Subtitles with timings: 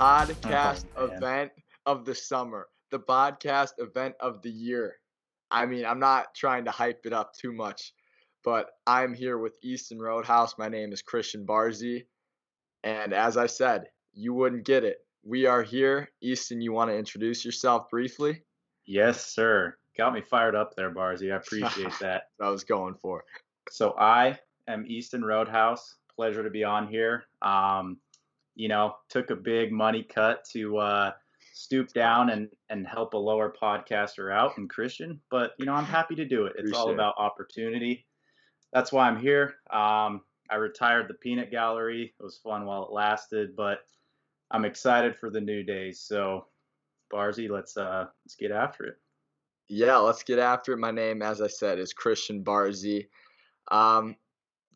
[0.00, 1.52] podcast Oh, event
[1.84, 4.96] of the summer, the podcast event of the year.
[5.50, 7.92] I mean, I'm not trying to hype it up too much,
[8.42, 10.54] but I'm here with Easton Roadhouse.
[10.56, 12.06] My name is Christian Barzy.
[12.82, 15.04] And as I said, you wouldn't get it.
[15.22, 16.08] We are here.
[16.22, 18.42] Easton, you want to introduce yourself briefly?
[18.86, 19.76] Yes, sir.
[19.98, 21.30] Got me fired up there, Barzy.
[21.30, 22.22] I appreciate that.
[22.38, 23.22] That I was going for.
[23.68, 25.96] So I am Easton Roadhouse.
[26.16, 27.24] Pleasure to be on here.
[27.42, 27.98] Um,
[28.60, 31.12] you know, took a big money cut to uh,
[31.54, 35.86] stoop down and and help a lower podcaster out in Christian, but you know, I'm
[35.86, 36.52] happy to do it.
[36.58, 36.94] It's all Appreciate it.
[36.94, 38.06] about opportunity.
[38.74, 39.54] That's why I'm here.
[39.72, 42.12] Um, I retired the peanut gallery.
[42.20, 43.78] It was fun while it lasted, but
[44.50, 46.00] I'm excited for the new days.
[46.00, 46.44] So,
[47.10, 48.96] Barzy, let's uh, let's get after it.
[49.68, 50.78] Yeah, let's get after it.
[50.78, 53.06] My name, as I said, is Christian Barzy.
[53.72, 54.16] Um,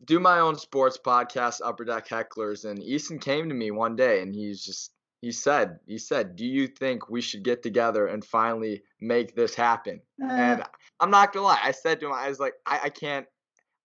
[0.03, 4.21] do my own sports podcast, Upper Deck Hecklers, and Easton came to me one day
[4.21, 8.23] and he's just he said he said, "Do you think we should get together and
[8.23, 10.27] finally make this happen?" Uh.
[10.29, 10.63] And
[10.99, 13.25] I'm not gonna lie, I said to him, I was like, I, I can't,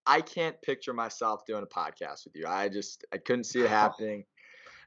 [0.06, 2.47] I can't picture myself doing a podcast with you.
[2.47, 4.25] I just I couldn't see it happening,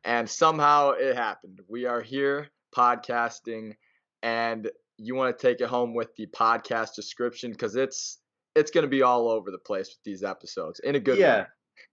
[0.04, 1.60] and somehow it happened.
[1.68, 3.76] We are here podcasting,
[4.22, 8.20] and you want to take it home with the podcast description because it's
[8.56, 11.46] it's gonna be all over the place with these episodes in a good yeah, way.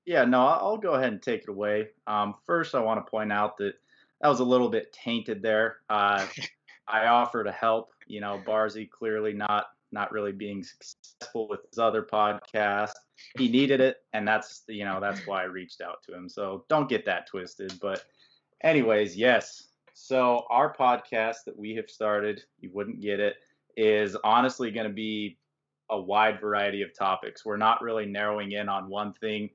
[0.07, 0.25] yeah.
[0.25, 1.89] No, I'll I'll go ahead and take it away.
[2.07, 3.75] Um, first, I want to point out that
[4.21, 5.79] that was a little bit tainted there.
[5.89, 6.27] Uh,
[6.89, 7.91] I offer to help.
[8.07, 12.93] You know, Barzy clearly not not really being successful with his other podcast.
[13.37, 16.29] He needed it, and that's you know that's why I reached out to him.
[16.29, 17.75] So don't get that twisted.
[17.81, 18.05] But,
[18.63, 19.69] anyways, yes.
[19.95, 23.37] So our podcast that we have started, you wouldn't get it,
[23.77, 25.39] is honestly going to be
[25.91, 27.45] a wide variety of topics.
[27.45, 29.51] We're not really narrowing in on one thing.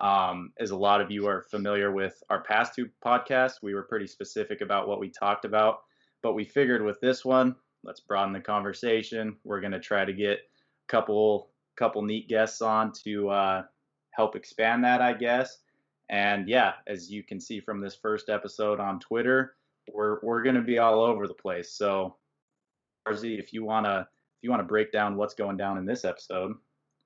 [0.00, 3.82] Um, as a lot of you are familiar with our past two podcasts, we were
[3.82, 5.80] pretty specific about what we talked about.
[6.22, 9.36] But we figured with this one, let's broaden the conversation.
[9.44, 13.62] We're going to try to get a couple couple neat guests on to uh,
[14.10, 15.58] help expand that, I guess.
[16.10, 19.54] And yeah, as you can see from this first episode on Twitter,
[19.92, 21.72] we're we're going to be all over the place.
[21.72, 22.16] So,
[23.06, 24.08] Barzy, if you wanna
[24.40, 26.54] if you want to break down what's going down in this episode,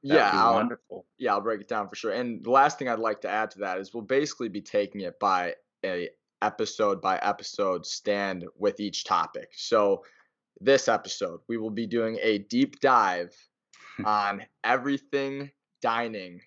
[0.02, 1.04] Yeah, be I'll, wonderful.
[1.18, 2.12] yeah, I'll break it down for sure.
[2.12, 5.00] And the last thing I'd like to add to that is we'll basically be taking
[5.00, 6.10] it by a
[6.42, 9.48] episode by episode stand with each topic.
[9.56, 10.04] So
[10.60, 13.34] this episode, we will be doing a deep dive
[14.04, 15.50] on everything
[15.82, 16.40] dining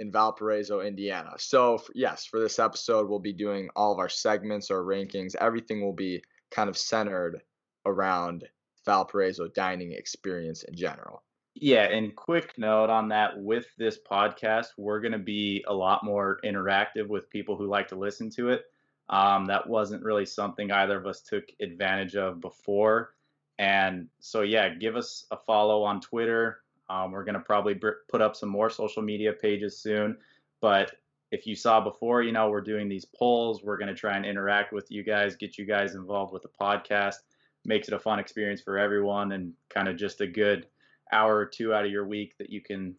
[0.00, 1.34] in Valparaiso, Indiana.
[1.38, 5.36] So yes, for this episode, we'll be doing all of our segments, our rankings.
[5.36, 7.40] Everything will be kind of centered
[7.86, 8.44] around
[8.84, 11.22] Valparaiso dining experience in general.
[11.54, 16.04] Yeah, and quick note on that with this podcast, we're going to be a lot
[16.04, 18.64] more interactive with people who like to listen to it.
[19.08, 23.14] Um, that wasn't really something either of us took advantage of before.
[23.58, 26.60] And so, yeah, give us a follow on Twitter.
[26.90, 30.16] Um, we're going to probably br- put up some more social media pages soon.
[30.60, 30.92] But
[31.30, 33.62] if you saw before, you know, we're doing these polls.
[33.62, 36.50] We're going to try and interact with you guys, get you guys involved with the
[36.60, 37.16] podcast.
[37.64, 40.68] Makes it a fun experience for everyone and kind of just a good
[41.12, 42.96] hour or two out of your week that you can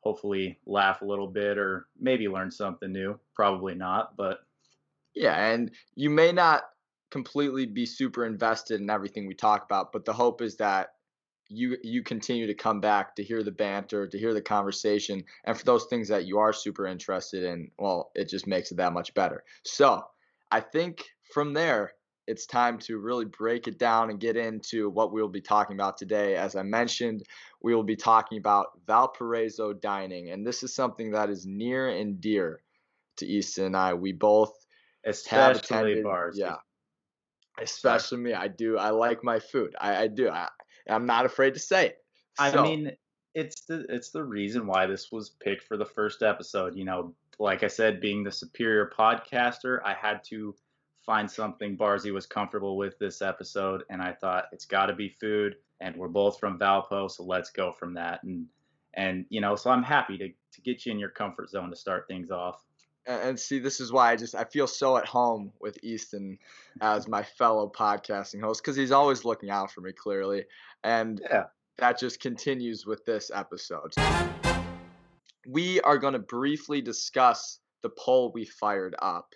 [0.00, 3.18] hopefully laugh a little bit or maybe learn something new.
[3.34, 4.40] Probably not, but
[5.14, 6.64] Yeah, and you may not
[7.10, 10.90] completely be super invested in everything we talk about, but the hope is that
[11.48, 15.58] you you continue to come back to hear the banter, to hear the conversation, and
[15.58, 18.92] for those things that you are super interested in, well, it just makes it that
[18.92, 19.44] much better.
[19.64, 20.04] So,
[20.50, 21.94] I think from there,
[22.28, 25.96] it's time to really break it down and get into what we'll be talking about
[25.96, 26.36] today.
[26.36, 27.22] As I mentioned,
[27.62, 32.20] we will be talking about Valparaiso dining, and this is something that is near and
[32.20, 32.60] dear
[33.16, 33.94] to Easton and I.
[33.94, 34.52] We both
[35.04, 36.36] have especially attended, bars.
[36.38, 36.56] yeah,
[37.58, 38.34] especially me.
[38.34, 38.76] I do.
[38.76, 39.74] I like my food.
[39.80, 40.28] I, I do.
[40.28, 40.48] I,
[40.86, 41.96] I'm not afraid to say it.
[42.38, 42.92] I mean,
[43.34, 46.76] it's the it's the reason why this was picked for the first episode.
[46.76, 50.54] You know, like I said, being the superior podcaster, I had to
[51.08, 55.08] find something Barzy was comfortable with this episode, and I thought it's got to be
[55.08, 58.22] food, and we're both from Valpo, so let's go from that.
[58.24, 58.44] And
[58.92, 61.76] and you know, so I'm happy to to get you in your comfort zone to
[61.76, 62.62] start things off.
[63.06, 66.38] and, and see, this is why I just I feel so at home with Easton
[66.82, 70.44] as my fellow podcasting host because he's always looking out for me clearly,
[70.84, 71.44] and Yeah.
[71.78, 73.94] that just continues with this episode.
[75.46, 79.34] We are going to briefly discuss the poll we fired up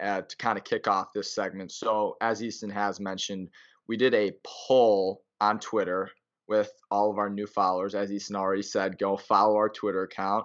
[0.00, 1.72] uh, to kind of kick off this segment.
[1.72, 3.48] So, as Easton has mentioned,
[3.88, 6.10] we did a poll on Twitter
[6.48, 7.94] with all of our new followers.
[7.94, 10.44] As Easton already said, go follow our Twitter account.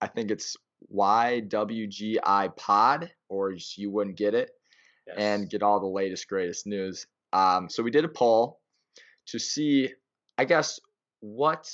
[0.00, 0.56] I think it's
[0.92, 4.50] YWGI Pod, or you wouldn't get it,
[5.06, 5.16] yes.
[5.18, 7.06] and get all the latest, greatest news.
[7.32, 8.60] Um, so we did a poll
[9.26, 9.92] to see,
[10.38, 10.80] I guess,
[11.20, 11.70] what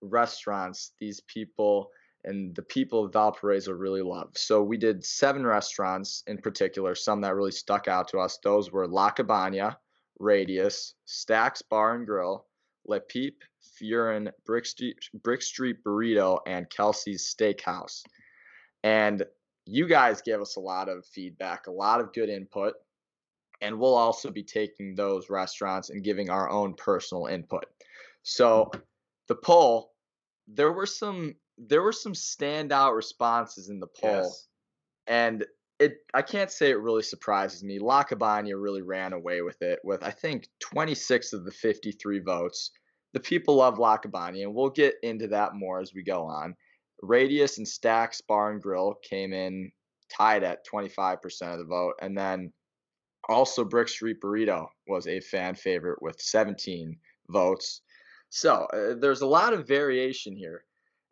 [0.00, 1.90] restaurants these people
[2.24, 4.30] and the people of Valparaiso really love.
[4.36, 8.38] So we did seven restaurants in particular, some that really stuck out to us.
[8.42, 9.78] Those were La Cabana,
[10.18, 12.46] Radius, Stacks Bar and Grill,
[12.86, 13.42] Le Peep,
[13.80, 18.02] Furin, Brick Street, Brick Street Burrito, and Kelsey's Steakhouse.
[18.84, 19.24] And
[19.66, 22.74] you guys gave us a lot of feedback, a lot of good input.
[23.60, 27.64] And we'll also be taking those restaurants and giving our own personal input.
[28.24, 28.70] So
[29.28, 29.92] the poll,
[30.48, 34.22] there were some there were some standout responses in the poll.
[34.22, 34.48] Yes.
[35.06, 35.44] And
[35.78, 37.78] it I can't say it really surprises me.
[37.78, 42.70] La Cabana really ran away with it with I think 26 of the 53 votes.
[43.12, 46.54] The people love La Cabana, and we'll get into that more as we go on.
[47.02, 49.70] Radius and Stacks Bar and Grill came in
[50.08, 52.52] tied at 25% of the vote, and then
[53.28, 56.96] also Brick Street Burrito was a fan favorite with 17
[57.28, 57.82] votes.
[58.30, 60.64] So uh, there's a lot of variation here.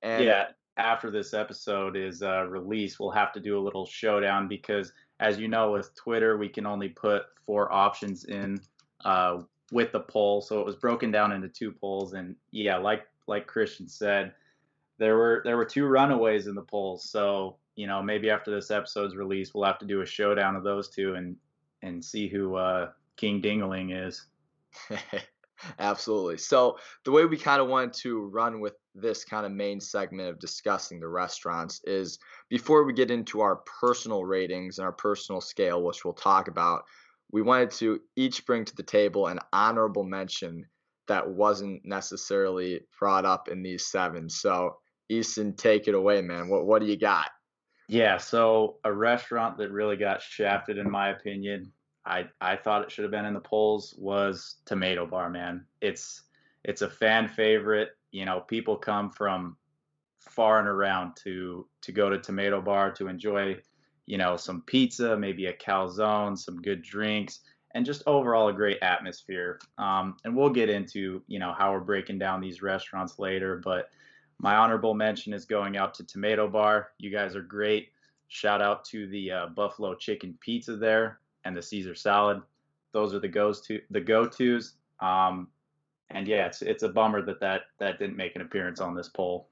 [0.02, 4.49] And yeah, after this episode is uh, released, we'll have to do a little showdown
[4.49, 8.61] because, as you know, with Twitter, we can only put four options in
[9.05, 9.43] uh,
[9.73, 10.41] with the poll.
[10.41, 14.32] So it was broken down into two polls, and yeah, like like Christian said,
[14.99, 17.08] there were there were two runaways in the polls.
[17.08, 20.64] So you know, maybe after this episode's release, we'll have to do a showdown of
[20.64, 21.37] those two and
[21.82, 24.26] and see who uh, King Dingaling is.
[25.79, 26.39] Absolutely.
[26.39, 30.29] So the way we kind of wanted to run with this kind of main segment
[30.29, 32.19] of discussing the restaurants is
[32.49, 36.83] before we get into our personal ratings and our personal scale, which we'll talk about,
[37.33, 40.65] we wanted to each bring to the table an honorable mention
[41.09, 44.29] that wasn't necessarily brought up in these seven.
[44.29, 44.77] So
[45.09, 46.49] Easton, take it away, man.
[46.49, 47.29] What what do you got?
[47.89, 51.73] Yeah, so a restaurant that really got shafted, in my opinion,
[52.05, 55.64] I I thought it should have been in the polls was Tomato Bar, man.
[55.81, 56.23] It's
[56.64, 57.91] it's a fan favorite.
[58.11, 59.56] You know, people come from
[60.19, 63.61] far and around to to go to Tomato Bar to enjoy,
[64.06, 67.41] you know, some pizza, maybe a calzone, some good drinks,
[67.75, 69.61] and just overall a great atmosphere.
[69.79, 73.91] Um, and we'll get into you know how we're breaking down these restaurants later, but
[74.38, 76.93] my honorable mention is going out to Tomato Bar.
[76.99, 77.91] You guys are great.
[78.29, 82.42] Shout out to the uh, Buffalo Chicken Pizza there and the Caesar salad.
[82.92, 84.75] Those are the goes to the go tos.
[85.00, 85.48] Um,
[86.10, 89.08] and yeah, it's it's a bummer that, that that didn't make an appearance on this
[89.08, 89.48] poll.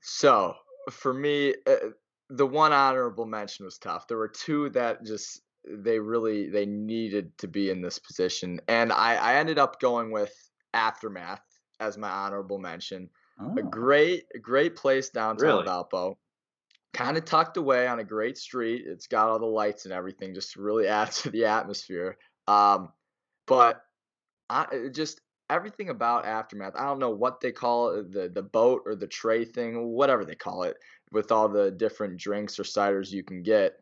[0.00, 0.54] So
[0.90, 1.90] for me, uh,
[2.30, 4.06] the one honorable mention was tough.
[4.08, 8.92] There were two that just they really they needed to be in this position, and
[8.92, 10.32] I I ended up going with
[10.74, 11.42] Aftermath
[11.80, 13.08] as my honorable mention.
[13.40, 13.54] Oh.
[13.56, 15.64] A great great place downtown really?
[15.64, 16.16] Valpo
[16.94, 18.84] kind of tucked away on a great street.
[18.86, 22.16] It's got all the lights and everything, just really add to the atmosphere.
[22.46, 22.90] Um,
[23.46, 23.82] but
[24.50, 25.20] I just
[25.50, 26.74] everything about aftermath.
[26.76, 30.24] I don't know what they call it, the the boat or the tray thing, whatever
[30.24, 30.76] they call it,
[31.12, 33.74] with all the different drinks or ciders you can get.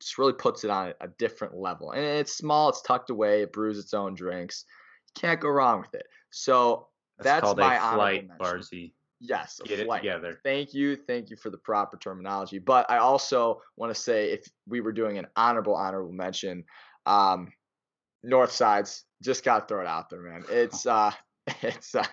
[0.00, 1.90] Just really puts it on a different level.
[1.90, 4.64] And it's small, it's tucked away, it brews its own drinks.
[5.08, 6.06] You can't go wrong with it.
[6.30, 6.88] So
[7.18, 8.92] that's, that's my a flight, Barzy.
[9.20, 10.04] Yes, get flight.
[10.04, 10.40] it together.
[10.44, 12.58] Thank you, thank you for the proper terminology.
[12.58, 16.64] But I also want to say, if we were doing an honorable honorable mention,
[17.04, 17.52] um,
[18.22, 20.44] North Sides just got to throw it out there, man.
[20.48, 21.10] It's uh,
[21.62, 22.04] it's uh,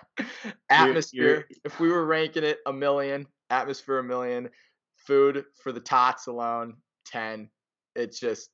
[0.68, 1.22] atmosphere.
[1.22, 1.44] You're, you're...
[1.64, 4.48] If we were ranking it a million, atmosphere a million,
[4.96, 6.74] food for the tots alone
[7.06, 7.48] ten.
[7.94, 8.50] It just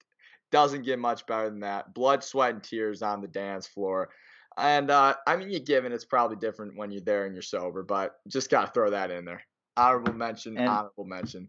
[0.52, 1.94] doesn't get much better than that.
[1.94, 4.10] Blood, sweat, and tears on the dance floor.
[4.56, 7.82] And uh, I mean, you given it's probably different when you're there and you're sober,
[7.82, 9.42] but just got to throw that in there.
[9.76, 11.48] Honorable mention, and honorable mention.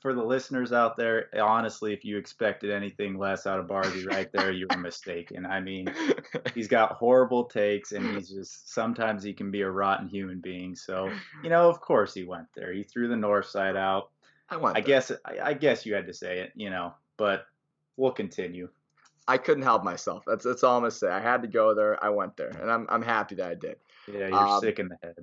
[0.00, 4.28] For the listeners out there, honestly, if you expected anything less out of Barzy right
[4.32, 5.46] there, you were mistaken.
[5.46, 5.94] I mean,
[6.54, 10.74] he's got horrible takes, and he's just sometimes he can be a rotten human being.
[10.74, 11.08] So,
[11.44, 12.72] you know, of course he went there.
[12.72, 14.10] He threw the north side out.
[14.50, 14.76] I went.
[14.76, 15.12] I guess.
[15.24, 17.46] I, I guess you had to say it, you know, but
[17.96, 18.68] we'll continue.
[19.28, 20.24] I couldn't help myself.
[20.26, 21.08] That's that's all I'm gonna say.
[21.08, 22.02] I had to go there.
[22.02, 23.76] I went there, and I'm I'm happy that I did.
[24.12, 25.16] Yeah, you're um, sick in the head.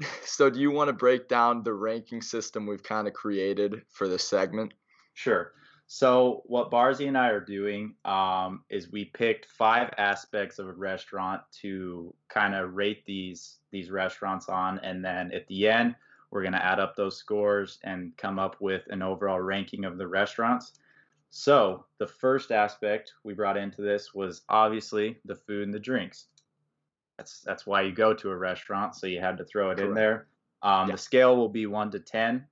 [0.24, 4.06] So, do you want to break down the ranking system we've kind of created for
[4.06, 4.72] this segment?
[5.14, 5.50] Sure.
[5.88, 10.72] So, what Barzy and I are doing um, is we picked five aspects of a
[10.72, 15.96] restaurant to kind of rate these these restaurants on, and then at the end,
[16.30, 19.98] we're going to add up those scores and come up with an overall ranking of
[19.98, 20.74] the restaurants.
[21.30, 26.26] So, the first aspect we brought into this was obviously the food and the drinks.
[27.18, 29.92] That's that's why you go to a restaurant, so you had to throw it in
[29.94, 30.28] there.
[30.62, 30.92] Um, Yeah.
[30.92, 32.46] The scale will be one to ten,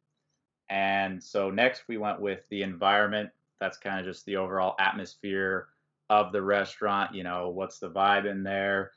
[0.68, 3.30] and so next we went with the environment.
[3.61, 5.68] That's kind of just the overall atmosphere
[6.11, 7.14] of the restaurant.
[7.14, 8.92] You know, what's the vibe in there?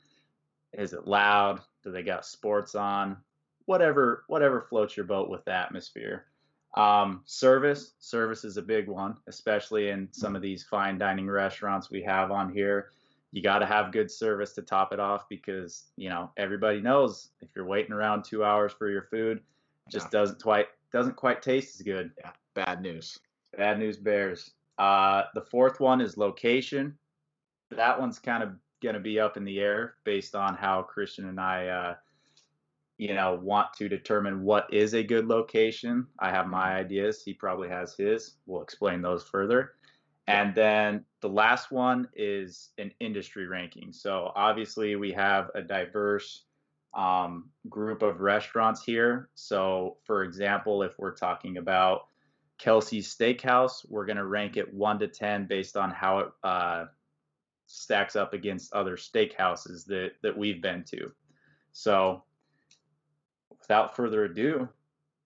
[0.72, 1.60] Is it loud?
[1.82, 3.16] Do they got sports on?
[3.64, 6.26] Whatever, whatever floats your boat with the atmosphere.
[6.74, 11.90] Um, service, service is a big one, especially in some of these fine dining restaurants
[11.90, 12.92] we have on here.
[13.32, 17.30] You got to have good service to top it off because you know everybody knows
[17.40, 21.42] if you're waiting around two hours for your food, it just doesn't quite doesn't quite
[21.42, 22.10] taste as good.
[22.18, 23.18] Yeah, bad news.
[23.56, 24.50] Bad news bears.
[24.78, 26.96] Uh, the fourth one is location.
[27.70, 28.50] That one's kind of
[28.82, 31.94] going to be up in the air based on how Christian and I, uh,
[33.00, 36.06] you know, want to determine what is a good location.
[36.18, 37.22] I have my ideas.
[37.24, 38.34] He probably has his.
[38.44, 39.72] We'll explain those further.
[40.26, 43.90] And then the last one is an industry ranking.
[43.94, 46.44] So obviously we have a diverse
[46.92, 49.30] um, group of restaurants here.
[49.34, 52.02] So for example, if we're talking about
[52.58, 56.84] Kelsey's Steakhouse, we're going to rank it one to 10 based on how it uh,
[57.66, 61.10] stacks up against other steakhouses that, that we've been to.
[61.72, 62.24] So
[63.70, 64.68] without further ado,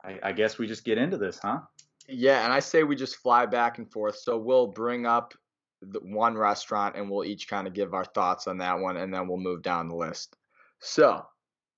[0.01, 1.59] I, I guess we just get into this, huh?
[2.07, 4.15] Yeah, and I say we just fly back and forth.
[4.15, 5.33] So we'll bring up
[5.81, 9.13] the one restaurant and we'll each kind of give our thoughts on that one and
[9.13, 10.37] then we'll move down the list.
[10.79, 11.25] So,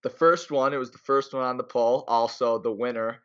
[0.04, 3.18] the first one, it was the first one on the poll, also the winner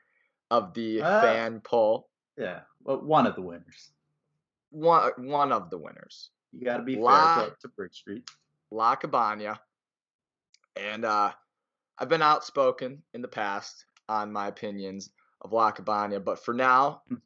[0.50, 1.20] of the Ah.
[1.20, 2.08] fan poll.
[2.38, 3.90] Yeah, well, one of the winners.
[4.70, 6.30] One one of the winners.
[6.52, 8.24] You got to be fair La- to, to Brick Street.
[8.70, 9.60] La Cabana.
[10.76, 11.32] And uh,
[11.98, 15.10] I've been outspoken in the past on my opinions
[15.40, 17.16] of La Cabana, but for now, Hmm.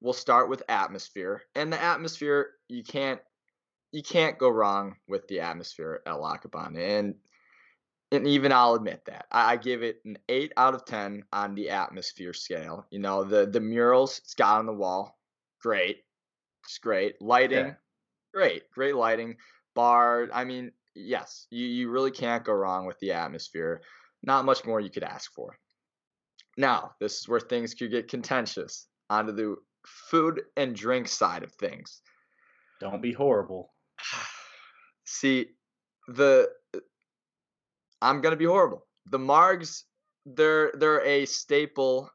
[0.00, 1.42] we'll start with atmosphere.
[1.54, 3.20] And the atmosphere, you can't
[3.92, 6.78] you can't go wrong with the atmosphere at La Cabana.
[6.78, 7.14] And
[8.12, 9.26] and even I'll admit that.
[9.30, 12.86] I, I give it an eight out of ten on the atmosphere scale.
[12.90, 15.18] You know, the the murals it's got on the wall,
[15.60, 16.04] great.
[16.64, 17.20] It's great.
[17.22, 17.74] Lighting, Yeah.
[18.32, 18.70] great.
[18.70, 19.36] Great lighting.
[19.74, 23.80] Bar, I mean, yes, you, you really can't go wrong with the atmosphere.
[24.22, 25.56] Not much more you could ask for.
[26.56, 28.86] Now, this is where things could get contentious.
[29.08, 29.56] Onto the
[29.86, 32.02] food and drink side of things.
[32.80, 33.72] Don't be horrible.
[35.04, 35.46] See,
[36.08, 36.48] the
[38.02, 38.86] I'm gonna be horrible.
[39.06, 39.82] The Margs,
[40.26, 42.10] they're they're a staple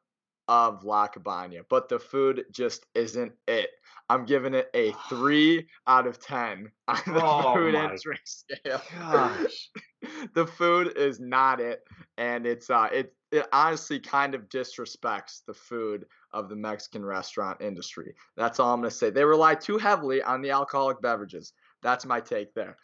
[0.47, 3.69] of La Cabana, but the food just isn't it.
[4.09, 8.81] I'm giving it a three out of ten on the Oh food and drink scale.
[8.91, 9.71] Gosh.
[10.33, 11.83] the food is not it,
[12.17, 17.61] and it's uh it it honestly kind of disrespects the food of the Mexican restaurant
[17.61, 18.13] industry.
[18.37, 19.09] That's all I'm gonna say.
[19.09, 21.53] They rely too heavily on the alcoholic beverages.
[21.81, 22.77] That's my take there.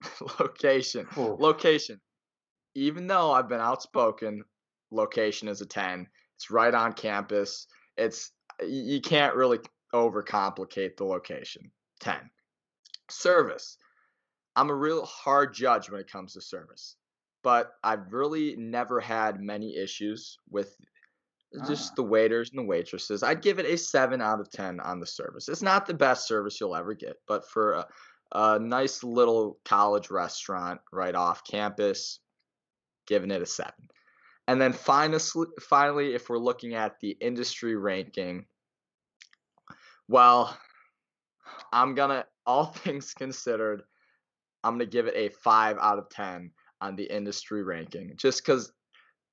[0.40, 2.00] location, Oh, location.
[2.74, 4.44] Even though I've been outspoken,
[4.90, 6.08] location is a ten.
[6.38, 7.66] It's right on campus.
[7.96, 8.30] It's
[8.64, 9.58] you can't really
[9.92, 11.72] overcomplicate the location.
[11.98, 12.30] Ten.
[13.10, 13.76] Service.
[14.54, 16.94] I'm a real hard judge when it comes to service,
[17.42, 20.76] but I've really never had many issues with
[21.66, 21.94] just Ah.
[21.96, 23.24] the waiters and the waitresses.
[23.24, 25.48] I'd give it a 7 out of 10 on the service.
[25.48, 27.86] It's not the best service you'll ever get, but for a,
[28.32, 32.20] a nice little college restaurant right off campus,
[33.06, 33.72] giving it a 7.
[34.48, 35.20] And then finally,
[35.60, 38.46] finally if we're looking at the industry ranking,
[40.08, 40.56] well,
[41.70, 43.82] I'm gonna, all things considered,
[44.64, 46.50] I'm gonna give it a five out of ten
[46.80, 48.72] on the industry ranking, just because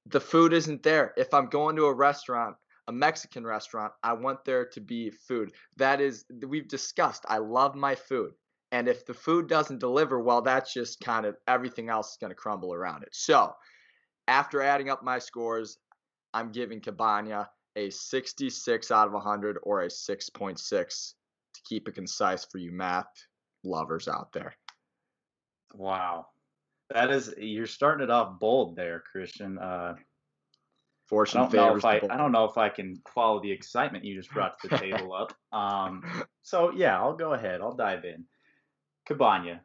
[0.07, 1.13] the food isn't there.
[1.15, 2.57] If I'm going to a restaurant,
[2.89, 5.53] a Mexican restaurant, I want there to be food.
[5.77, 7.23] That is, we've discussed.
[7.29, 8.33] I love my food,
[8.73, 12.35] and if the food doesn't deliver, well, that's just kind of everything else is gonna
[12.35, 13.09] crumble around it.
[13.13, 13.53] So,
[14.27, 15.77] after adding up my scores,
[16.33, 21.13] I'm giving Cabana a 66 out of 100 or a 6.6
[21.53, 23.07] to keep it concise for you math
[23.63, 24.55] lovers out there.
[25.73, 26.27] wow.
[26.93, 29.57] That is you're starting it off bold there, Christian.
[29.57, 30.01] Uh, I
[31.07, 32.13] Fortune don't know favors if I.
[32.13, 35.13] I don't know if I can follow the excitement you just brought to the table
[35.13, 35.33] up.
[35.51, 36.03] Um,
[36.43, 37.61] so yeah, I'll go ahead.
[37.61, 38.25] I'll dive in.
[39.07, 39.61] Cabana,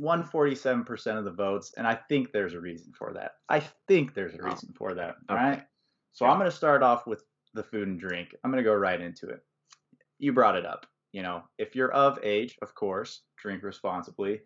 [0.00, 3.32] 147% of the votes, and I think there's a reason for that.
[3.48, 5.16] I think there's a Oh, reason for that.
[5.30, 5.34] okay.
[5.34, 5.66] Right.
[6.12, 6.32] So Yeah.
[6.32, 7.24] I'm going to start off with
[7.54, 8.34] the food and drink.
[8.44, 9.44] I'm going to go right into it.
[10.18, 10.86] You brought it up.
[11.12, 14.42] You know, if you're of age, of course, drink responsibly.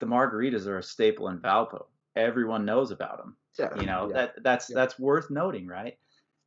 [0.00, 1.86] The margaritas are a staple in Valpo.
[2.16, 4.14] Everyone knows about them yeah, you know yeah.
[4.14, 4.74] that that's Yeah.
[4.74, 5.98] that's worth noting right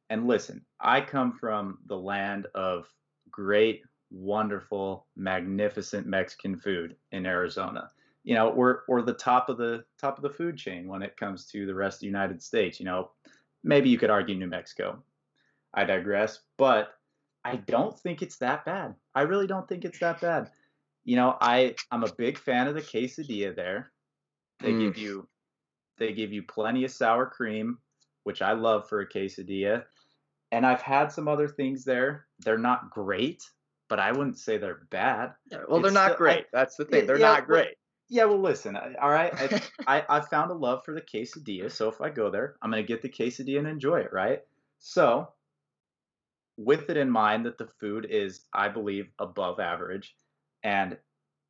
[0.09, 2.87] and listen i come from the land of
[3.31, 3.81] great
[4.11, 7.89] wonderful magnificent mexican food in arizona
[8.29, 11.17] you know, we're we're the top of the top of the food chain when it
[11.17, 12.79] comes to the rest of the United States.
[12.79, 13.09] You know,
[13.63, 15.01] maybe you could argue New Mexico.
[15.73, 16.89] I digress, but
[17.43, 18.93] I don't think it's that bad.
[19.15, 20.51] I really don't think it's that bad.
[21.05, 23.91] You know, I I'm a big fan of the quesadilla there.
[24.59, 24.79] They Mm.
[24.81, 25.27] give you
[25.97, 27.79] they give you plenty of sour cream,
[28.25, 29.85] which I love for a quesadilla.
[30.51, 32.27] And I've had some other things there.
[32.45, 33.41] They're not great,
[33.87, 35.33] but I wouldn't say they're bad.
[35.67, 36.45] Well, they're not still- I- great.
[36.53, 37.07] That's the thing.
[37.07, 37.75] They're yeah, not great.
[38.09, 38.75] Yeah, well, listen.
[38.75, 39.61] All right, I,
[39.99, 42.83] I I found a love for the quesadilla, so if I go there, I'm gonna
[42.83, 44.41] get the quesadilla and enjoy it, right?
[44.79, 45.29] So,
[46.57, 50.15] with it in mind that the food is, I believe, above average,
[50.63, 50.97] and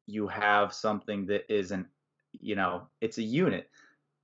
[0.05, 1.87] you have something that isn't,
[2.33, 3.69] you know, it's a unit.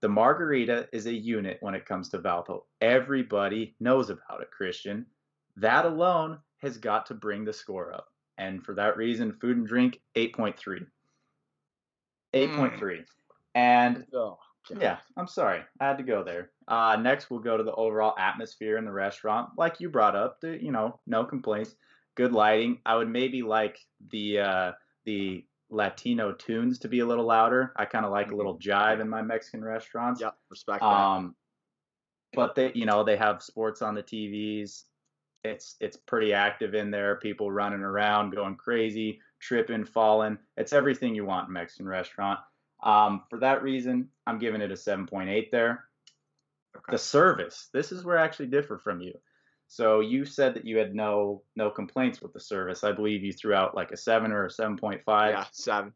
[0.01, 2.63] The margarita is a unit when it comes to Valpo.
[2.81, 5.05] Everybody knows about it, Christian.
[5.55, 8.07] That alone has got to bring the score up.
[8.37, 10.85] And for that reason, food and drink, 8.3.
[12.35, 13.05] 8.3.
[13.55, 14.37] And Oh,
[14.79, 15.61] yeah, I'm sorry.
[15.79, 16.51] I had to go there.
[16.67, 19.49] Uh, next, we'll go to the overall atmosphere in the restaurant.
[19.57, 21.75] Like you brought up, the, you know, no complaints.
[22.15, 22.79] Good lighting.
[22.85, 23.77] I would maybe like
[24.11, 24.71] the uh,
[25.05, 27.73] the Latino tunes to be a little louder.
[27.75, 30.21] I kind of like a little jive in my Mexican restaurants.
[30.21, 30.35] Yep.
[30.49, 30.87] Respect that.
[30.87, 31.35] Um,
[32.33, 34.83] but they, you know, they have sports on the TVs.
[35.43, 37.17] It's it's pretty active in there.
[37.17, 40.37] People running around, going crazy, tripping, falling.
[40.57, 42.39] It's everything you want in a Mexican restaurant.
[42.83, 45.85] Um, for that reason, I'm giving it a 7.8 there.
[46.75, 46.91] Okay.
[46.91, 47.69] The service.
[47.73, 49.13] This is where I actually differ from you.
[49.67, 52.83] So you said that you had no no complaints with the service.
[52.83, 55.01] I believe you threw out like a seven or a 7.5.
[55.07, 55.93] yeah, seven.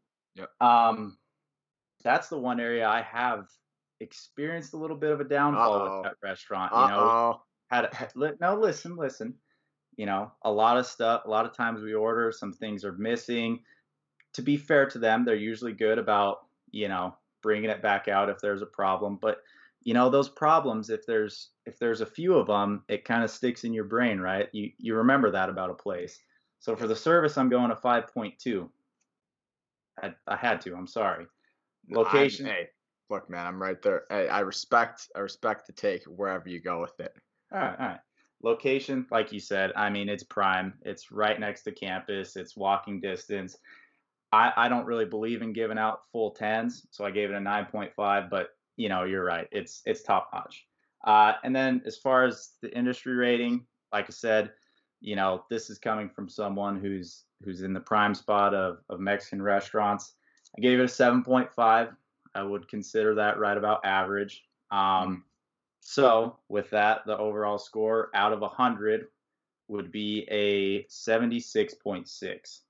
[0.60, 1.18] Um,
[2.02, 3.46] that's the one area I have
[4.00, 5.96] experienced a little bit of a downfall Uh-oh.
[5.96, 6.72] with that restaurant.
[6.72, 7.42] You know, oh.
[7.70, 7.90] had,
[8.40, 9.34] no listen, listen.
[10.00, 11.26] You know, a lot of stuff.
[11.26, 13.60] A lot of times we order, some things are missing.
[14.32, 18.30] To be fair to them, they're usually good about you know bringing it back out
[18.30, 19.18] if there's a problem.
[19.20, 19.42] But
[19.82, 23.30] you know those problems, if there's if there's a few of them, it kind of
[23.30, 24.48] sticks in your brain, right?
[24.52, 26.18] You you remember that about a place.
[26.60, 28.70] So for the service, I'm going to 5.2.
[30.02, 30.74] I, I had to.
[30.74, 31.26] I'm sorry.
[31.90, 32.46] Location.
[32.46, 32.68] I'm- hey,
[33.10, 34.04] look, man, I'm right there.
[34.08, 35.10] Hey, I respect.
[35.14, 37.12] I respect the take wherever you go with it.
[37.52, 38.00] All right, all right.
[38.42, 40.74] Location, like you said, I mean, it's prime.
[40.82, 42.36] It's right next to campus.
[42.36, 43.56] It's walking distance.
[44.32, 47.40] I, I don't really believe in giving out full tens, so I gave it a
[47.40, 48.30] 9.5.
[48.30, 49.46] But you know, you're right.
[49.52, 50.66] It's it's top notch.
[51.04, 54.52] Uh, and then as far as the industry rating, like I said,
[55.00, 59.00] you know, this is coming from someone who's who's in the prime spot of of
[59.00, 60.14] Mexican restaurants.
[60.56, 61.94] I gave it a 7.5.
[62.34, 64.44] I would consider that right about average.
[64.70, 65.24] Um,
[65.80, 69.08] so with that, the overall score out of 100
[69.68, 72.60] would be a 76.6,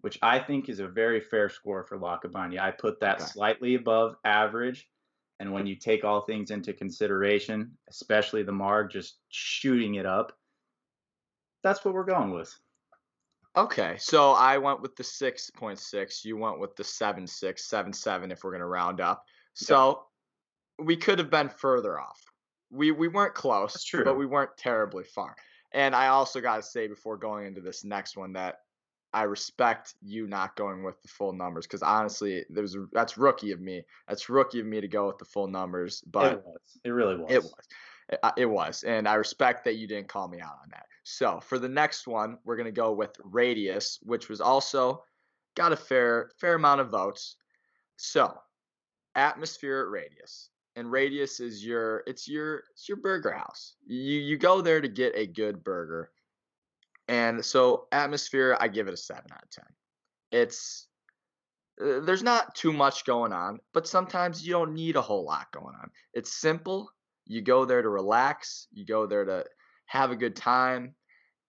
[0.00, 2.60] which I think is a very fair score for La Cabana.
[2.62, 3.24] I put that Okay.
[3.24, 4.88] slightly above average.
[5.38, 10.32] And when you take all things into consideration, especially the Marg just shooting it up,
[11.62, 12.58] that's what we're going with.
[13.56, 16.24] Okay, so I went with the six point six.
[16.24, 18.30] You went with the seven six, seven seven.
[18.30, 20.06] If we're gonna round up, so
[20.78, 22.22] we could have been further off.
[22.76, 24.04] We we weren't close, true.
[24.04, 25.34] but we weren't terribly far.
[25.72, 28.60] And I also got to say before going into this next one that
[29.12, 33.60] I respect you not going with the full numbers because honestly, there's that's rookie of
[33.60, 33.82] me.
[34.08, 36.78] That's rookie of me to go with the full numbers, but it was.
[36.84, 37.32] It really was.
[37.32, 37.54] it was.
[38.08, 38.82] It, uh, it was.
[38.82, 40.86] And I respect that you didn't call me out on that.
[41.02, 45.02] So for the next one, we're going to go with Radius, which was also
[45.56, 47.36] got a fair fair amount of votes.
[47.96, 48.36] So
[49.14, 50.50] atmosphere at Radius.
[50.76, 53.76] And Radius is your it's your it's your burger house.
[53.86, 56.10] You you go there to get a good burger.
[57.08, 59.64] And so atmosphere, I give it a seven out of ten.
[60.32, 60.88] It's
[61.82, 65.46] uh, there's not too much going on, but sometimes you don't need a whole lot
[65.52, 65.90] going on.
[66.12, 66.90] It's simple.
[67.26, 69.44] You go there to relax, you go there to
[69.86, 70.94] have a good time,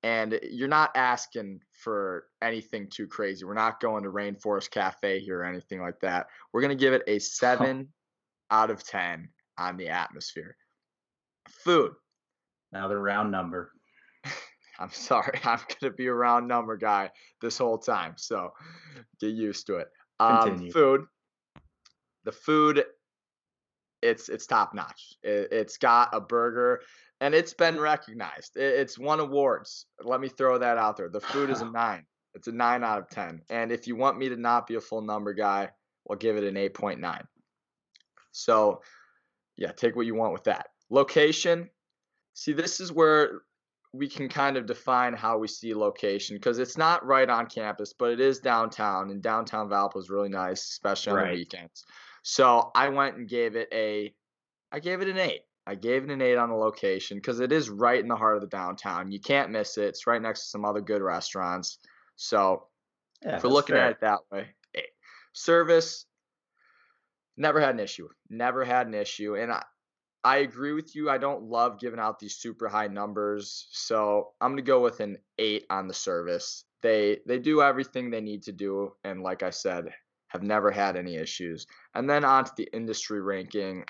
[0.03, 3.45] and you're not asking for anything too crazy.
[3.45, 6.27] We're not going to Rainforest Cafe here or anything like that.
[6.51, 7.87] We're going to give it a 7
[8.51, 10.55] out of 10 on the atmosphere.
[11.49, 11.93] Food.
[12.71, 13.71] Another round number.
[14.79, 15.39] I'm sorry.
[15.43, 18.13] I'm going to be a round number guy this whole time.
[18.17, 18.51] So
[19.19, 19.87] get used to it.
[20.19, 20.71] Um, Continue.
[20.71, 21.05] food.
[22.25, 22.83] The food,
[24.01, 25.13] it's it's top notch.
[25.23, 26.81] It, it's got a burger,
[27.21, 28.57] and it's been recognized.
[28.57, 29.85] It, it's won awards.
[30.03, 31.09] Let me throw that out there.
[31.09, 32.05] The food is a nine.
[32.33, 33.41] It's a nine out of ten.
[33.49, 35.69] And if you want me to not be a full number guy,
[36.05, 37.23] we'll give it an eight point nine.
[38.37, 38.81] So,
[39.57, 40.67] yeah, take what you want with that.
[40.89, 41.69] Location.
[42.33, 43.41] See, this is where
[43.93, 47.93] we can kind of define how we see location because it's not right on campus,
[47.97, 51.31] but it is downtown, and downtown Valpo is really nice, especially on Right.
[51.31, 51.83] the weekends.
[52.21, 54.13] So I went and gave it a,
[54.71, 55.41] I gave it an eight.
[55.65, 58.35] I gave it an eight on the location because it is right in the heart
[58.35, 59.11] of the downtown.
[59.11, 59.85] You can't miss it.
[59.85, 61.79] It's right next to some other good restaurants.
[62.15, 62.67] So
[63.25, 63.85] Yeah, if we're looking fair.
[63.85, 64.89] at it that way, eight.
[65.33, 66.05] Service,
[67.37, 68.09] never had an issue.
[68.29, 69.35] Never had an issue.
[69.35, 69.63] And I,
[70.23, 71.09] I agree with you.
[71.09, 73.67] I don't love giving out these super high numbers.
[73.71, 76.65] So I'm gonna go with an eight on the service.
[76.81, 79.93] They they do everything they need to do, and like I said,
[80.27, 81.65] have never had any issues.
[81.93, 83.85] And then on to the industry ranking.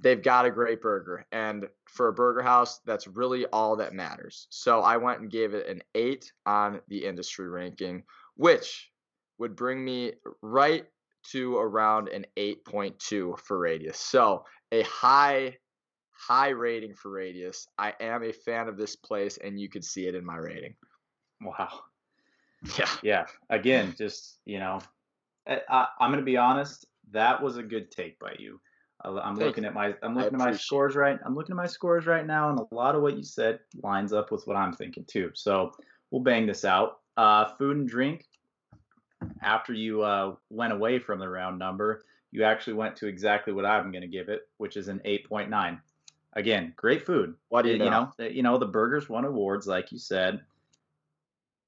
[0.00, 1.26] They've got a great burger.
[1.32, 4.46] And for a burger house, that's really all that matters.
[4.50, 8.04] So I went and gave it an eight on the industry ranking,
[8.36, 8.92] which
[9.38, 10.86] would bring me right
[11.32, 13.98] to around an 8.2 for radius.
[13.98, 15.56] So a high,
[16.12, 17.66] high rating for radius.
[17.78, 20.74] I am a fan of this place, and you could see it in my rating.
[21.40, 21.80] Wow.
[22.78, 22.90] Yeah.
[23.02, 23.26] Yeah.
[23.50, 24.80] Again, just you know,
[25.46, 26.86] I, I, I'm going to be honest.
[27.12, 28.60] That was a good take by you.
[29.04, 31.18] I'm Thank looking at my I'm looking at my scores right.
[31.24, 34.12] I'm looking at my scores right now, and a lot of what you said lines
[34.12, 35.30] up with what I'm thinking too.
[35.34, 35.72] So
[36.10, 36.98] we'll bang this out.
[37.16, 38.24] Uh, food and drink.
[39.42, 43.64] After you uh, went away from the round number, you actually went to exactly what
[43.64, 45.80] I'm going to give it, which is an 8.9.
[46.34, 47.34] Again, great food.
[47.48, 48.12] What do you Uh, you know?
[48.18, 50.40] know, uh, you know the burgers won awards, like you said.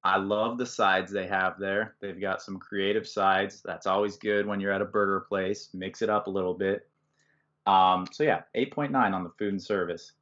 [0.03, 1.95] I love the sides they have there.
[2.01, 3.63] They've got some creative sides.
[3.63, 5.69] That's always good when you're at a burger place.
[5.75, 6.89] Mix it up a little bit.
[7.67, 10.13] Um, so yeah, 8.9 on the food and service.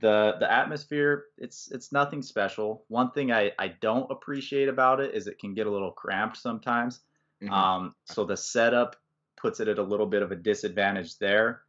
[0.00, 2.84] The the atmosphere, it's it's nothing special.
[2.88, 6.36] One thing I, I don't appreciate about it is it can get a little cramped
[6.36, 7.00] sometimes.
[7.42, 7.50] Mhm.
[7.50, 8.96] Um, so the setup
[9.36, 11.62] puts it at a little bit of a disadvantage there,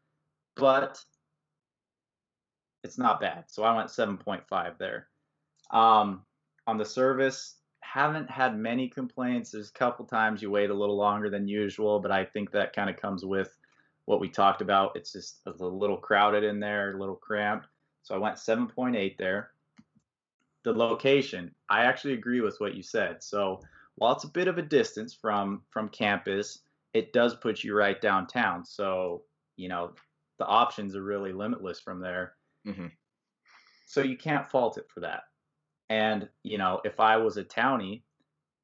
[0.56, 1.04] but
[2.84, 3.46] it's not bad.
[3.48, 5.10] So I went 7.5 there.
[5.72, 6.26] Um,
[6.68, 9.52] on the service, haven't had many complaints.
[9.52, 12.74] There's a couple times you wait a little longer than usual, but I think that
[12.74, 13.56] kind of comes with
[14.06, 14.96] what we talked about.
[14.96, 17.68] It's just a little crowded in there, a little cramped.
[18.06, 19.50] So I went 7.8 there.
[20.64, 23.24] The location, I actually agree with what you said.
[23.24, 23.62] So
[23.96, 26.60] while it's a bit of a distance from from campus,
[26.94, 28.64] it does put you right downtown.
[28.64, 29.24] So
[29.58, 29.94] you know
[30.38, 32.36] the options are really limitless from there.
[32.68, 32.92] Mhm.
[33.88, 35.24] So you can't fault it for that.
[35.90, 38.04] And you know, if I was a townie,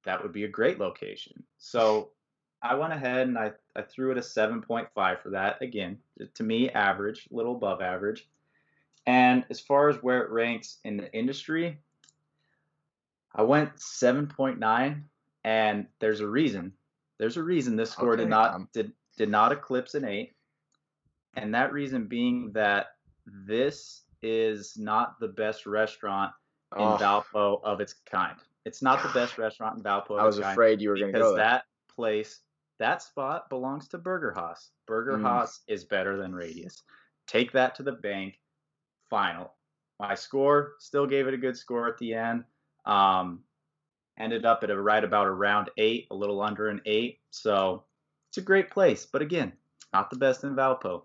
[0.05, 1.43] that would be a great location.
[1.57, 2.11] So
[2.61, 5.63] I went ahead and I, I threw it a 7.5 for that.
[5.63, 5.97] Again,
[6.35, 8.27] to me, average, a little above average.
[9.05, 11.79] And as far as where it ranks in the industry,
[13.33, 15.01] I went 7.9,
[15.43, 16.73] and there's a reason.
[17.17, 20.33] There's a reason this score did not um, did did not eclipse an eight,
[21.35, 22.87] and that reason being that
[23.25, 26.31] this is not the best restaurant
[26.75, 28.37] in Oh, Valpo of its kind.
[28.65, 30.11] It's not the best restaurant in Valpo.
[30.11, 31.45] Of I was afraid you were going to because go there.
[31.45, 32.39] that place,
[32.79, 34.71] that spot belongs to Burger Haas.
[34.87, 35.21] Burger Mm.
[35.23, 36.83] Haas is better than Radius.
[37.27, 38.39] Take that to the bank.
[39.11, 39.53] Final.
[39.99, 42.43] My score still gave it a good score at the end.
[42.85, 43.43] Um,
[44.17, 47.19] ended up at a right about around eight, a little under an eight.
[47.29, 47.83] So
[48.29, 49.53] it's a great place, but again,
[49.93, 51.03] not the best in Valpo.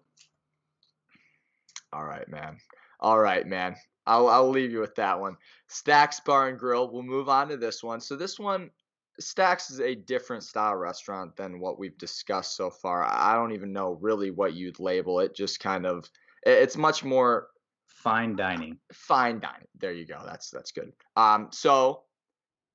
[1.92, 2.56] All right, man.
[3.00, 3.76] All right, man.
[4.06, 5.36] I'll I'll leave you with that one.
[5.66, 6.90] Stacks Bar and Grill.
[6.90, 8.00] We'll move on to this one.
[8.00, 8.70] So this one,
[9.18, 13.02] Stacks is a different style restaurant than what we've discussed so far.
[13.04, 15.34] I don't even know really what you'd label it.
[15.34, 16.08] Just kind of,
[16.44, 17.48] it's much more
[17.96, 18.78] Fine dining.
[18.92, 19.66] fine dining.
[19.78, 20.22] There you go.
[20.24, 20.92] That's that's good.
[21.16, 22.02] Um, so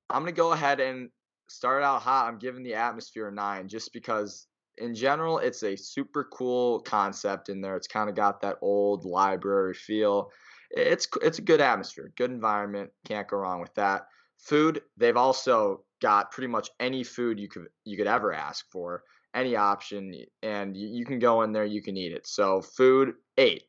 [0.10, 1.10] I'm gonna go ahead and
[1.48, 2.28] start out hot.
[2.28, 7.50] I'm giving the atmosphere a nine, just because in general it's a super cool concept
[7.50, 7.78] in there.
[7.78, 10.32] It's kind of got that old library feel.
[10.72, 12.90] It's it's a good atmosphere, good environment.
[13.06, 14.08] Can't go wrong with that.
[14.40, 19.04] Food, they've also got pretty much any food you could you could ever ask for,
[19.36, 22.26] any option, and you, you can go in there, you can eat it.
[22.26, 23.66] So food, eight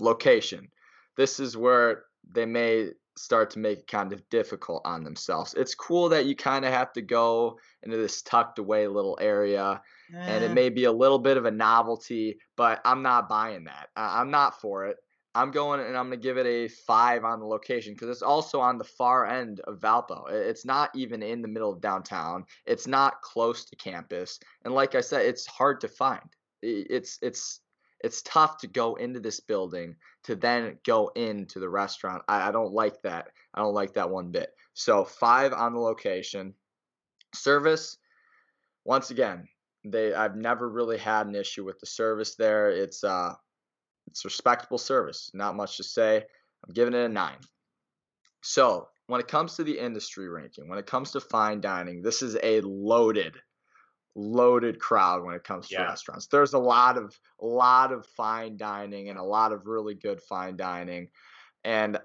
[0.00, 0.68] location.
[1.16, 5.54] This is where they may start to make it kind of difficult on themselves.
[5.54, 9.80] It's cool that you kind of have to go into this tucked away little area,
[10.26, 13.64] and it Eh, may be a little bit of a novelty, but I'm not buying
[13.64, 13.88] that.
[13.96, 14.96] I'm not for it.
[15.34, 18.22] I'm going and I'm going to give it a five on the location because it's
[18.22, 20.30] also on the far end of Valpo.
[20.30, 22.44] It's not even in the middle of downtown.
[22.64, 26.22] It's not close to campus, and like I said, it's hard to find.
[26.62, 27.60] It's it's
[28.00, 32.22] it's tough to go into this building to then go into the restaurant.
[32.28, 33.28] I, I don't like that.
[33.54, 34.50] I don't like that one bit.
[34.74, 36.54] So five on the location.
[37.34, 37.98] Service,
[38.84, 39.48] once again,
[39.84, 42.70] they I've never really had an issue with the service there.
[42.70, 43.34] It's uh
[44.08, 45.30] it's respectable service.
[45.34, 46.16] Not much to say.
[46.66, 47.38] I'm giving it a nine.
[48.42, 52.22] So when it comes to the industry ranking, when it comes to fine dining, this
[52.22, 53.36] is a loaded,
[54.16, 55.84] loaded crowd when it comes to Yeah.
[55.84, 56.26] restaurants.
[56.26, 60.22] There's a lot of a lot of fine dining and a lot of really good
[60.22, 61.10] fine dining.
[61.64, 62.00] And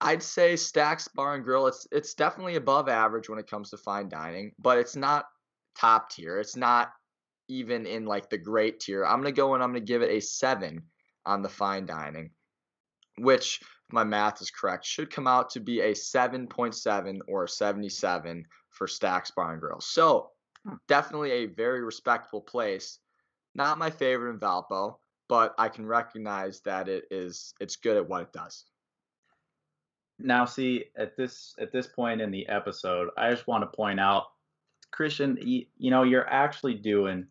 [0.00, 3.76] I'd say Stacks Bar and Grill, it's it's definitely above average when it comes to
[3.76, 5.26] fine dining, but it's not
[5.76, 6.40] top tier.
[6.40, 6.92] It's not
[7.46, 9.04] even in like the great tier.
[9.04, 10.90] I'm gonna go and I'm gonna give it a seven
[11.24, 12.32] on the fine dining,
[13.18, 17.48] which if my math is correct, should come out to be a 7.7 or a
[17.48, 19.80] 77 for Stacks Bar and Grill.
[19.80, 20.32] So.
[20.88, 22.98] Definitely a very respectable place.
[23.54, 24.96] Not my favorite in Valpo,
[25.28, 28.64] but I can recognize that it is it's good at what it does.
[30.18, 33.98] Now, see at this at this point in the episode, I just want to point
[33.98, 34.24] out,
[34.90, 37.26] Christian, you, you know, you're actually doing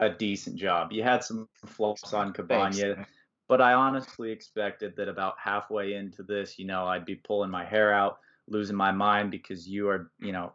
[0.00, 0.92] a decent job.
[0.92, 3.06] You had some flops on Cabana,
[3.48, 7.64] but I honestly expected that about halfway into this, you know, I'd be pulling my
[7.64, 10.52] hair out, losing my mind because you are, you know,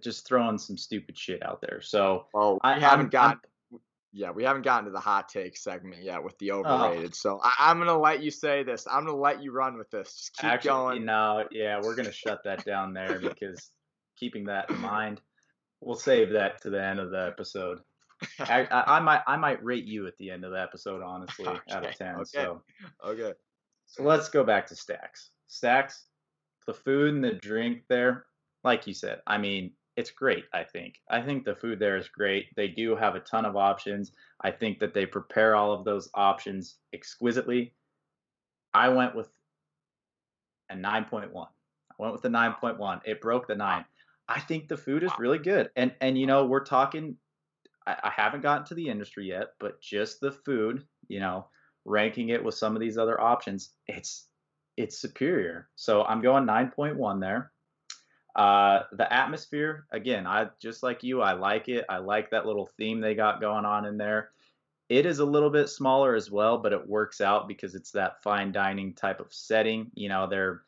[0.00, 1.80] just throwing some stupid shit out there.
[1.82, 3.38] So Well, we I, haven't got
[4.14, 7.14] yeah, we haven't gotten to the hot take segment yet with the oh, overrated.
[7.14, 8.86] So I, I'm gonna let you say this.
[8.90, 10.14] I'm gonna let you run with this.
[10.14, 11.04] Just keep actually, going.
[11.06, 13.70] no, yeah, we're gonna shut that down there because
[14.16, 15.20] keeping that in mind,
[15.80, 17.80] we'll save that to the end of the episode.
[18.38, 21.46] I, I, I might I might rate you at the end of the episode, honestly,
[21.46, 22.16] out of ten.
[22.16, 22.62] okay, So
[23.04, 23.32] okay.
[23.86, 25.30] so let's go back to Stacks.
[25.48, 26.04] Stacks,
[26.66, 28.26] the food and the drink there,
[28.64, 30.44] like you said, I mean, it's great.
[30.52, 32.46] I think I think the food there is great.
[32.56, 34.12] They do have a ton of options.
[34.40, 37.74] I think that they prepare all of those options exquisitely.
[38.72, 39.28] I went with
[40.70, 41.30] a 9.1.
[41.36, 43.00] I went with the 9.1.
[43.04, 43.84] It broke the nine.
[44.28, 45.70] I think the food is really good.
[45.76, 47.16] And and you know, we're talking
[47.86, 51.46] I, I haven't gotten to the industry yet, but just the food, you know,
[51.84, 54.28] ranking it with some of these other options, it's
[54.76, 55.68] it's superior.
[55.76, 57.51] So I'm going 9.1 there.
[58.34, 61.84] Uh, the atmosphere, again, I just like you, I like it.
[61.88, 64.30] I like that little theme they got going on in there.
[64.88, 68.22] It is a little bit smaller as well, but it works out because it's that
[68.22, 69.90] fine dining type of setting.
[69.94, 70.62] You know, they're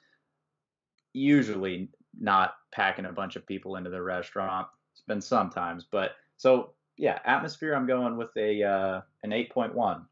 [1.12, 4.66] usually not packing a bunch of people into the restaurant.
[4.92, 7.74] It's been sometimes, but so yeah, atmosphere.
[7.74, 10.04] I'm going with a uh, an 8.1.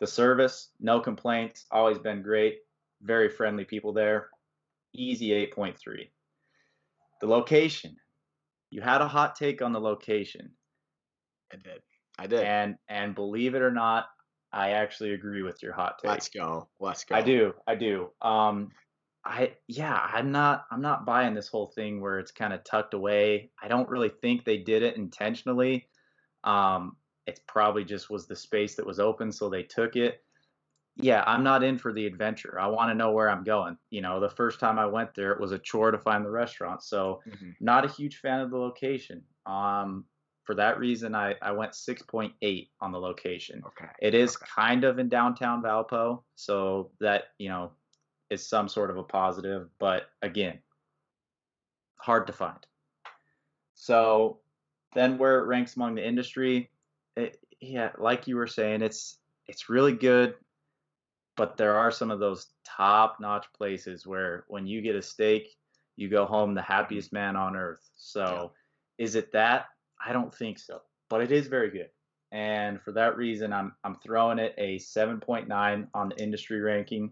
[0.00, 2.60] The service, no complaints, always been great.
[3.02, 4.28] Very friendly people there.
[4.92, 6.08] Easy 8.3.
[7.22, 7.94] The location,
[8.70, 10.50] you had a hot take on the location,
[11.52, 11.82] I did.
[12.18, 12.40] I did.
[12.40, 14.06] and and believe it or not,
[14.52, 16.10] I actually agree with your hot take.
[16.10, 16.68] Let's go.
[16.80, 17.14] Let's go.
[17.14, 17.54] I do.
[17.66, 18.10] I do.
[18.20, 18.70] Um
[19.24, 22.94] I yeah, I'm not I'm not buying this whole thing where it's kind of tucked
[22.94, 23.50] away.
[23.62, 25.86] I don't really think they did it intentionally.
[26.42, 26.96] Um
[27.28, 30.24] it probably just was the space that was open so they took it.
[30.96, 32.60] Yeah, I'm not in for the adventure.
[32.60, 33.78] I want to know where I'm going.
[33.90, 36.30] You know, the first time I went there it was a chore to find the
[36.30, 36.82] restaurant.
[36.82, 37.56] So, Mhm.
[37.60, 39.24] not a huge fan of the location.
[39.46, 40.06] Um
[40.44, 43.66] for that reason I I went 6.8 on the location.
[43.66, 43.92] Okay.
[44.00, 44.46] It is Okay.
[44.56, 47.72] kind of in downtown Valpo, so that, you know,
[48.30, 50.62] is some sort of a positive, but again,
[51.96, 52.66] hard to find.
[53.74, 54.40] So
[54.94, 56.70] then where it ranks among the industry,
[57.16, 60.36] it, yeah, like you were saying, it's it's really good,
[61.36, 65.56] but there are some of those top-notch places where when you get a steak,
[65.96, 66.72] you go home the mm-hmm.
[66.72, 67.88] happiest man on earth.
[67.96, 68.52] So
[68.98, 69.66] is it that?
[70.04, 71.88] I don't think so, but it is very good.
[72.32, 77.10] And for that reason, I'm I'm throwing it a 7.9 on the industry ranking.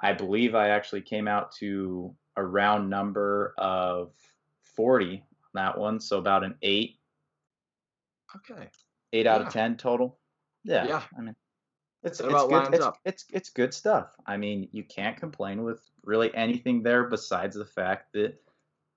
[0.00, 4.12] I believe I actually came out to a round number of
[4.76, 5.22] 40 on
[5.54, 6.98] that one, so about an eight,
[8.36, 8.68] Okay.
[9.12, 10.18] eight out of 10 total.
[10.64, 11.02] Yeah, Yeah.
[11.16, 11.36] I mean,
[12.02, 12.74] it's it's good.
[12.74, 12.98] It's, up.
[13.04, 14.14] it's it's good stuff.
[14.26, 18.34] I mean, you can't complain with really anything there besides the fact that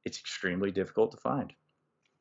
[0.06, 1.54] it's extremely difficult to find.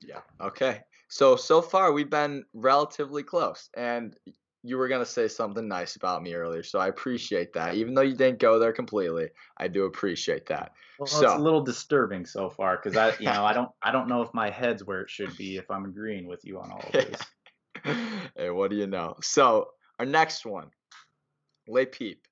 [0.01, 0.21] Yeah.
[0.41, 0.81] Okay.
[1.09, 4.17] So so far we've been relatively close, and
[4.65, 7.75] you were gonna say something nice about me earlier, so I appreciate that.
[7.75, 10.73] Even though you didn't go there completely, I do appreciate that.
[10.99, 14.09] Well, it's a little disturbing so far because I, you know, I don't, I don't
[14.09, 16.81] know if my head's where it should be if I'm agreeing with you on all
[16.81, 17.21] of this.
[18.37, 19.17] hey, what do you know?
[19.21, 20.71] So our next one,
[21.69, 22.27] Le Peep,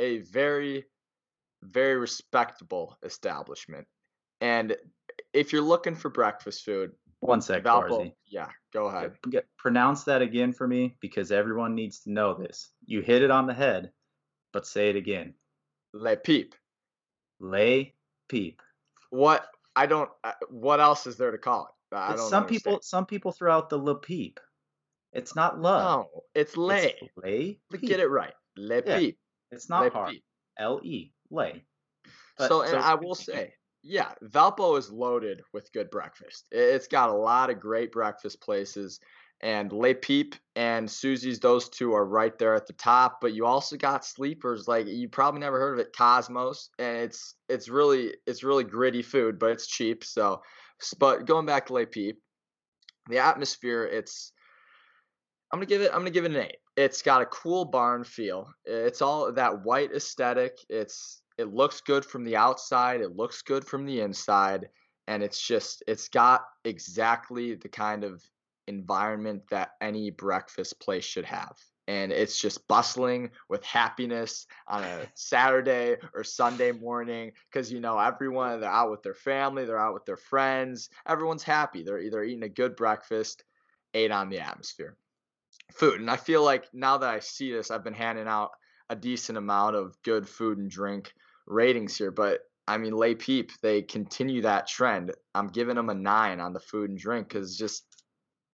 [0.00, 0.84] a very,
[1.62, 3.86] very respectable establishment.
[4.40, 4.76] And
[5.32, 9.16] if you're looking for breakfast food, One sec, Valpo, yeah, go ahead.
[9.22, 12.70] Get- get- pronounce that again for me because everyone needs to know this.
[12.86, 13.92] You hit it on the head,
[14.52, 15.34] but say it again.
[15.92, 16.54] Le Peep.
[17.38, 17.94] Lay
[18.28, 18.62] peep.
[19.10, 20.08] What I don't.
[20.24, 21.94] uh, What else is there to call it?
[21.94, 22.18] I don't.
[22.18, 22.48] some understand.
[22.48, 24.40] people, some people throw out the le peep.
[25.12, 26.06] It's not love.
[26.14, 26.76] No, it's Le.
[26.76, 27.58] It's lay.
[27.80, 28.34] Get it right.
[28.56, 29.18] Le Yeah, Peep.
[29.50, 30.14] It's not Le hard.
[30.58, 31.62] L E lay.
[32.38, 36.46] But, so, and so, I will say, yeah, Valpo is loaded with good breakfast.
[36.50, 39.00] It's got a lot of great breakfast places.
[39.44, 43.20] And Le Peep and Susie's, those two are right there at the top.
[43.20, 47.34] But you also got sleepers like you probably never heard of it, Cosmos, and it's
[47.48, 50.04] it's really it's really gritty food, but it's cheap.
[50.04, 50.42] So,
[50.98, 52.20] but going back to Le Peep,
[53.08, 54.32] the atmosphere, it's
[55.52, 56.56] I'm gonna give it I'm gonna give it an eight.
[56.76, 58.48] It's got a cool barn feel.
[58.64, 60.58] It's all that white aesthetic.
[60.70, 64.68] It's it looks good from the outside, it looks good from the inside,
[65.08, 68.22] and it's just it's got exactly the kind of
[68.66, 71.56] environment that any breakfast place should have.
[71.88, 77.98] And it's just bustling with happiness on a Saturday or Sunday morning because you know
[77.98, 81.82] everyone they're out with their family, they're out with their friends, everyone's happy.
[81.82, 83.44] They're either eating a good breakfast,
[83.92, 84.96] eight on the atmosphere.
[85.72, 86.00] Food.
[86.00, 88.50] And I feel like now that I see this, I've been handing out
[88.90, 91.12] a decent amount of good food and drink
[91.46, 95.12] ratings here, but I mean, Le Peep, they continue that trend.
[95.34, 97.84] I'm giving them a nine on the food and drink because just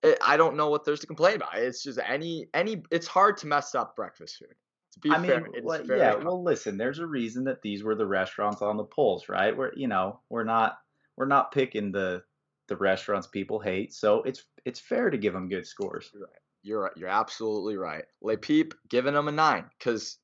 [0.03, 1.55] it, eh, I don't know what there's to complain about.
[1.55, 2.83] It's just any any.
[2.91, 4.55] It's hard to mess up breakfast food.
[4.93, 6.11] To be I fair, mean, well, yeah.
[6.11, 6.23] Hard.
[6.23, 9.55] Well, listen, there's a reason that these were the restaurants on the polls, right?
[9.55, 10.77] We're you know we're not
[11.17, 12.23] we're not picking the
[12.67, 16.09] the restaurants people hate, so it's it's fair to give them good scores.
[16.13, 16.29] Right.
[16.67, 18.05] You're you're absolutely right.
[18.21, 20.17] Le Peep giving them a nine because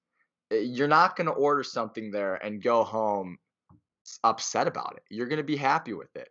[0.54, 3.38] Eh, you're not going to order something there and go home
[4.24, 5.04] upset about it.
[5.10, 6.30] You're going to be happy with it.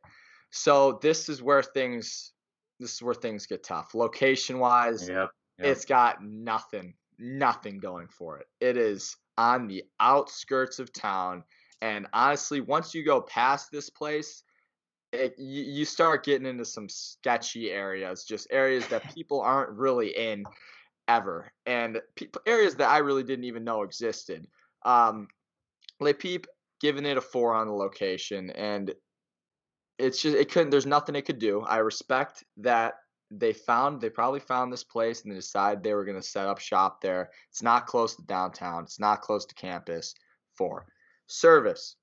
[0.50, 2.32] So this is where things
[2.78, 3.94] this is where things get tough.
[3.94, 5.66] Location wise, yep, yep.
[5.68, 8.46] it's got nothing, nothing going for it.
[8.60, 11.44] It is on the outskirts of town.
[11.80, 14.42] And honestly, once you go past this place,
[15.12, 20.44] it, you, start getting into some sketchy areas, just areas that people aren't really in
[21.08, 22.00] ever, and
[22.46, 24.46] areas that I really didn't even know existed.
[24.84, 25.28] Um,
[26.00, 26.46] Le Peep
[26.80, 28.94] giving it a four on the location, and
[29.98, 30.70] it's just it couldn't.
[30.70, 31.60] There's nothing it could do.
[31.60, 32.94] I respect that
[33.30, 36.46] they found they probably found this place and they decided they were going to set
[36.46, 37.30] up shop there.
[37.50, 38.84] It's not close to downtown.
[38.84, 40.14] It's not close to campus.
[40.56, 40.86] Four
[41.26, 41.96] service.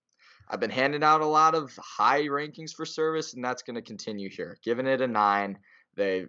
[0.49, 3.81] I've been handing out a lot of high rankings for service, and that's going to
[3.81, 4.57] continue here.
[4.63, 5.59] Giving it a nine.
[5.95, 6.25] They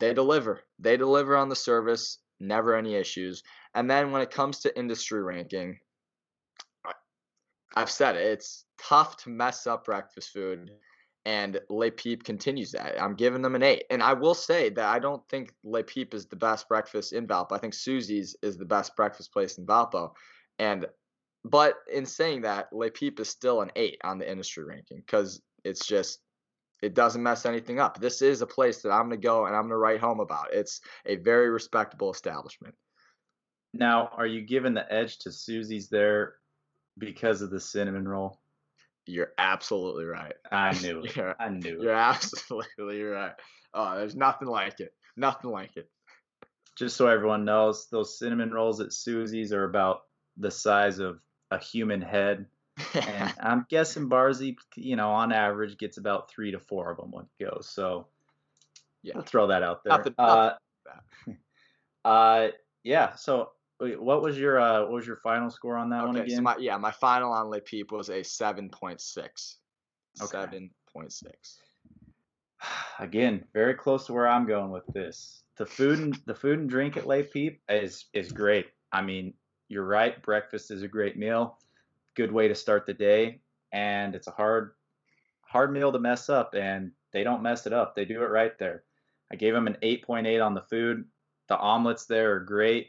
[0.00, 0.62] they deliver.
[0.78, 3.42] They deliver on the service, never any issues.
[3.74, 5.78] And then when it comes to industry ranking,
[7.74, 10.70] I've said it, it's tough to mess up breakfast food.
[11.24, 13.00] And Le Peep continues that.
[13.00, 13.84] I'm giving them an eight.
[13.90, 17.28] And I will say that I don't think Le Peep is the best breakfast in
[17.28, 17.52] Valpo.
[17.52, 20.10] I think Susie's is the best breakfast place in Valpo.
[20.58, 20.86] And
[21.44, 25.42] but in saying that, Le Peep is still an eight on the industry ranking because
[25.64, 26.20] it's just
[26.82, 28.00] it doesn't mess anything up.
[28.00, 30.20] This is a place that I'm going to go and I'm going to write home
[30.20, 30.52] about.
[30.52, 32.74] It's a very respectable establishment.
[33.72, 36.34] Now, are you giving the edge to Susie's there
[36.98, 38.40] because of the cinnamon roll?
[39.06, 40.34] You're absolutely right.
[40.50, 41.16] I knew it.
[41.38, 41.82] I knew it.
[41.82, 43.32] You're absolutely right.
[43.74, 44.92] Oh, there's nothing like it.
[45.16, 45.88] Nothing like it.
[46.76, 50.00] Just so everyone knows, those cinnamon rolls at Susie's are about
[50.36, 51.20] the size of
[51.52, 52.46] a human head
[52.94, 57.10] and I'm guessing Barzy, you know, on average gets about three to four of them
[57.10, 57.68] when it goes.
[57.68, 58.06] So
[59.02, 59.90] yeah, we'll throw that out there.
[59.90, 60.58] Not the, not
[62.04, 62.48] uh, uh,
[62.82, 63.14] yeah.
[63.14, 66.36] So what was your uh, what was your final score on that okay, one again?
[66.36, 69.58] So my, yeah, my final on Le Peep was a seven point six.
[70.14, 71.58] Seven point six.
[72.98, 75.42] Again, very close to where I'm going with this.
[75.56, 78.66] The food and the food and drink at Le Peep is is great.
[78.92, 79.32] I mean,
[79.68, 80.20] you're right.
[80.22, 81.58] Breakfast is a great meal
[82.14, 83.40] good way to start the day.
[83.72, 84.72] And it's a hard,
[85.42, 87.94] hard meal to mess up, and they don't mess it up.
[87.94, 88.84] They do it right there.
[89.30, 91.04] I gave them an 8.8 on the food.
[91.48, 92.88] The omelets there are great.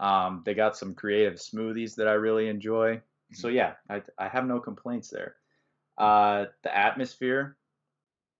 [0.00, 3.00] Um, they got some creative smoothies that I really enjoy.
[3.34, 3.56] So mm-hmm.
[3.56, 5.36] yeah, I, I have no complaints there.
[5.98, 7.56] Uh, the atmosphere,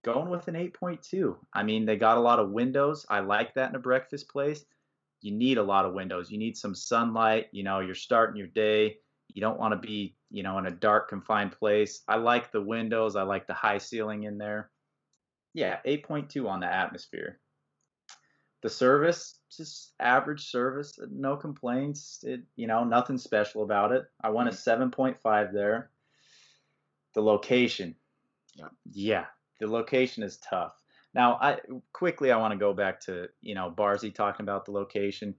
[0.02, 1.36] going with an 8.2.
[1.52, 3.06] I mean, they got a lot of windows.
[3.08, 4.64] I like that in a breakfast place.
[5.22, 6.30] You need a lot of windows.
[6.30, 7.46] You need some sunlight.
[7.52, 8.96] You know, you're starting your day.
[9.32, 12.02] You don't want to be, you know, in a dark, confined place.
[12.08, 13.16] I like the windows.
[13.16, 14.70] I like the high ceiling in there.
[15.54, 17.38] Yeah, 8.2 on the atmosphere.
[18.62, 22.20] The service, just average service, no complaints.
[22.22, 24.04] It, you know, nothing special about it.
[24.22, 25.54] I went a 7.5 mm-hmm.
[25.54, 25.90] there.
[27.14, 27.94] The location,
[28.54, 29.26] yeah, yeah,
[29.60, 30.72] the location is tough.
[31.14, 31.58] Now, I
[31.92, 35.34] quickly I want to go back to you know Barzy talking about the location.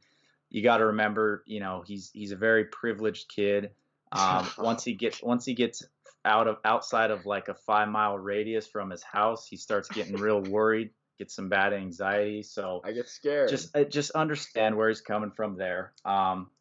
[0.49, 3.71] You got to remember, you know, he's he's a very privileged kid.
[4.11, 5.83] Um, once he gets once he gets
[6.25, 10.15] out of outside of like a five mile radius from his house, he starts getting
[10.15, 12.43] real worried, gets some bad anxiety.
[12.43, 13.49] So I get scared.
[13.49, 15.93] Just uh, just understand where he's coming from there.
[16.05, 16.51] Um,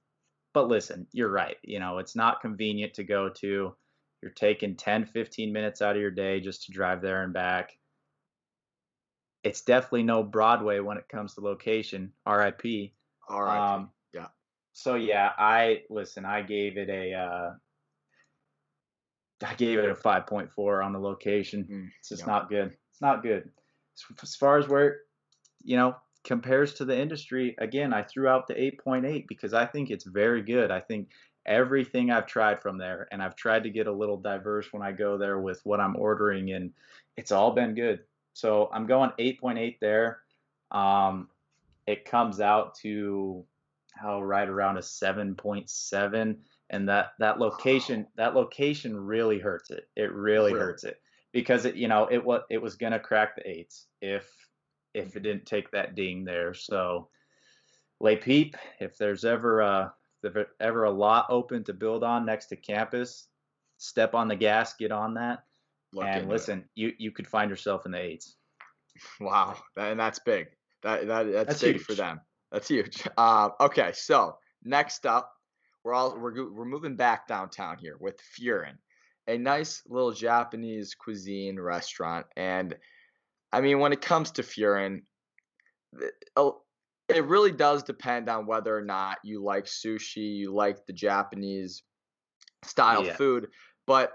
[0.54, 1.56] but listen, you're right.
[1.62, 3.74] You know, it's not convenient to go to.
[4.22, 7.76] you're taking 10, 15 minutes out of your day just to drive there and back.
[9.44, 12.12] It's definitely no Broadway when it comes to location.
[12.26, 12.62] RIP.
[12.64, 12.92] RIP.
[13.30, 14.28] Um, yeah.
[14.72, 16.24] So yeah, I listen.
[16.24, 17.14] I gave it a.
[17.14, 17.52] Uh,
[19.44, 21.66] I gave it a 5.4 on the location.
[21.70, 22.76] Mm, it's just not good.
[22.90, 23.50] It's not good.
[24.22, 25.00] As far as where,
[25.64, 29.90] you know, compares to the industry, again, I threw out the 8.8 because I think
[29.90, 30.70] it's very good.
[30.70, 31.08] I think
[31.44, 34.92] everything I've tried from there, and I've tried to get a little diverse when I
[34.92, 36.72] go there with what I'm ordering, and
[37.16, 38.00] it's all been good.
[38.32, 40.20] So I'm going 8.8 there.
[40.70, 41.28] Um,
[41.86, 43.44] it comes out to
[43.92, 46.36] how right around a 7.7
[46.70, 49.88] and that that location that location really hurts it.
[49.94, 50.64] It really, really?
[50.64, 51.00] hurts it.
[51.32, 54.26] Because it you know it what it was gonna crack the eights if
[54.94, 56.54] if it didn't take that ding there.
[56.54, 57.08] So
[58.00, 62.46] Le Peep if there's ever a if ever a lot open to build on next
[62.46, 63.28] to campus
[63.76, 65.44] step on the gas get on that
[65.92, 66.64] Look and listen it.
[66.74, 68.36] you you could find yourself in the eights
[69.20, 70.48] wow and that's big
[70.82, 71.84] that, that that's, that's big huge.
[71.84, 72.20] for them
[72.50, 75.32] that's huge uh, okay so next up
[75.84, 78.76] we're all we're we're moving back downtown here with Furin,
[79.26, 82.26] a nice little Japanese cuisine restaurant.
[82.36, 82.76] And
[83.52, 85.02] I mean, when it comes to Furin,
[87.08, 91.82] it really does depend on whether or not you like sushi, you like the Japanese
[92.64, 93.16] style yeah.
[93.16, 93.48] food.
[93.86, 94.12] But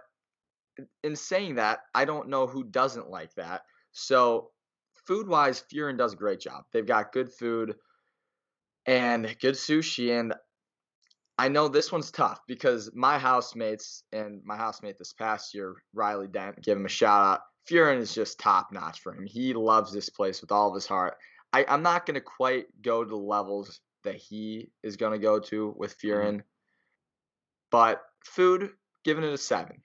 [1.04, 3.62] in saying that, I don't know who doesn't like that.
[3.92, 4.52] So
[5.06, 6.66] food wise, Furin does a great job.
[6.72, 7.76] They've got good food
[8.86, 10.18] and good sushi.
[10.18, 10.34] And
[11.38, 16.28] I know this one's tough because my housemates and my housemate this past year, Riley
[16.28, 17.42] Dent, give him a shout out.
[17.70, 19.26] Furin is just top notch for him.
[19.26, 21.18] He loves this place with all of his heart.
[21.54, 25.20] I, am not going to quite go to the levels that he is going to
[25.20, 26.08] go to with mm-hmm.
[26.08, 26.42] Furin,
[27.72, 28.72] but food,
[29.04, 29.82] giving it a seven.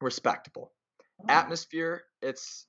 [0.00, 0.72] Respectable.
[1.20, 1.26] Oh.
[1.28, 2.66] Atmosphere, it's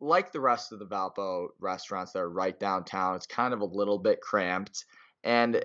[0.00, 3.16] like the rest of the Valpo restaurants that are right downtown.
[3.16, 4.84] It's kind of a little bit cramped.
[5.24, 5.62] And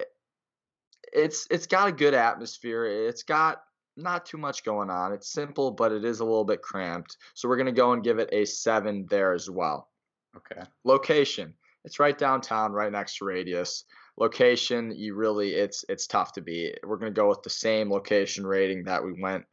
[1.13, 2.85] it's it's got a good atmosphere.
[2.85, 3.61] It's got
[3.97, 5.11] not too much going on.
[5.13, 7.17] It's simple, but it is a little bit cramped.
[7.33, 9.89] So we're gonna go and give it a seven there as well.
[10.35, 10.61] Okay.
[10.83, 11.53] Location.
[11.83, 13.85] It's right downtown, right next to Radius.
[14.17, 16.79] Location, you really it's it's tough to beat.
[16.83, 19.45] We're gonna go with the same location rating that we went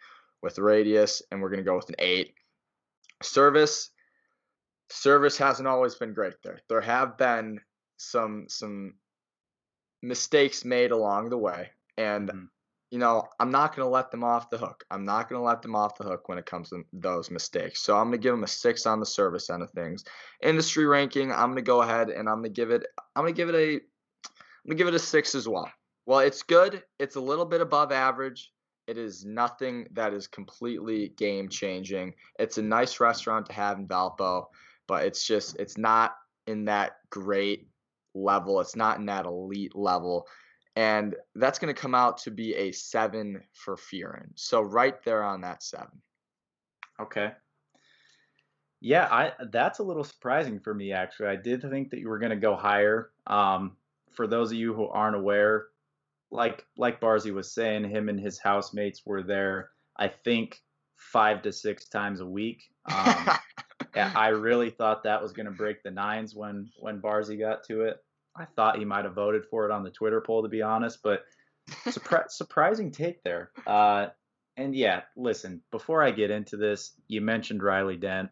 [0.42, 2.34] with Radius, and we're gonna go with an eight.
[3.22, 3.90] Service.
[4.90, 6.60] Service hasn't always been great there.
[6.68, 7.60] There have been
[7.98, 8.94] some some
[10.02, 11.70] mistakes made along the way.
[11.96, 12.44] And, mm-hmm.
[12.90, 14.84] you know, I'm not going to let them off the hook.
[14.90, 17.82] I'm not going to let them off the hook when it comes to those mistakes.
[17.82, 20.04] So I'm going to give them a six on the service end of things.
[20.42, 22.86] Industry ranking, I'm going to go ahead and I'm going to give it,
[23.16, 25.70] I'm going to give it a, I'm going to give it a six as well.
[26.06, 26.82] Well, it's good.
[26.98, 28.50] It's a little bit above average.
[28.88, 32.14] It is nothing that is completely game changing.
[32.38, 34.46] It's a nice restaurant to have in Valpo,
[34.86, 36.16] but it's just, it's not
[36.46, 37.68] in that great
[38.14, 38.60] level.
[38.60, 40.26] It's not in that elite level.
[40.74, 44.30] And that's going to come out to be a seven for Furin.
[44.36, 46.00] So right there on that seven.
[46.98, 47.32] Okay.
[48.80, 51.28] Yeah, I that's a little surprising for me actually.
[51.28, 53.10] I did think that you were going to go higher.
[53.26, 53.76] Um,
[54.12, 55.66] for those of you who aren't aware,
[56.30, 59.70] like like Barzy was saying, him and his housemates were there.
[59.96, 60.60] I think
[60.96, 62.62] five to six times a week.
[62.92, 63.30] Um,
[63.94, 67.82] I really thought that was going to break the nines when when Barzy got to
[67.82, 67.96] it.
[68.36, 71.00] I thought he might have voted for it on the Twitter poll, to be honest,
[71.02, 71.24] but
[71.86, 73.50] surpri- surprising take there.
[73.66, 74.08] Uh,
[74.56, 78.30] and yeah, listen, before I get into this, you mentioned Riley Dent.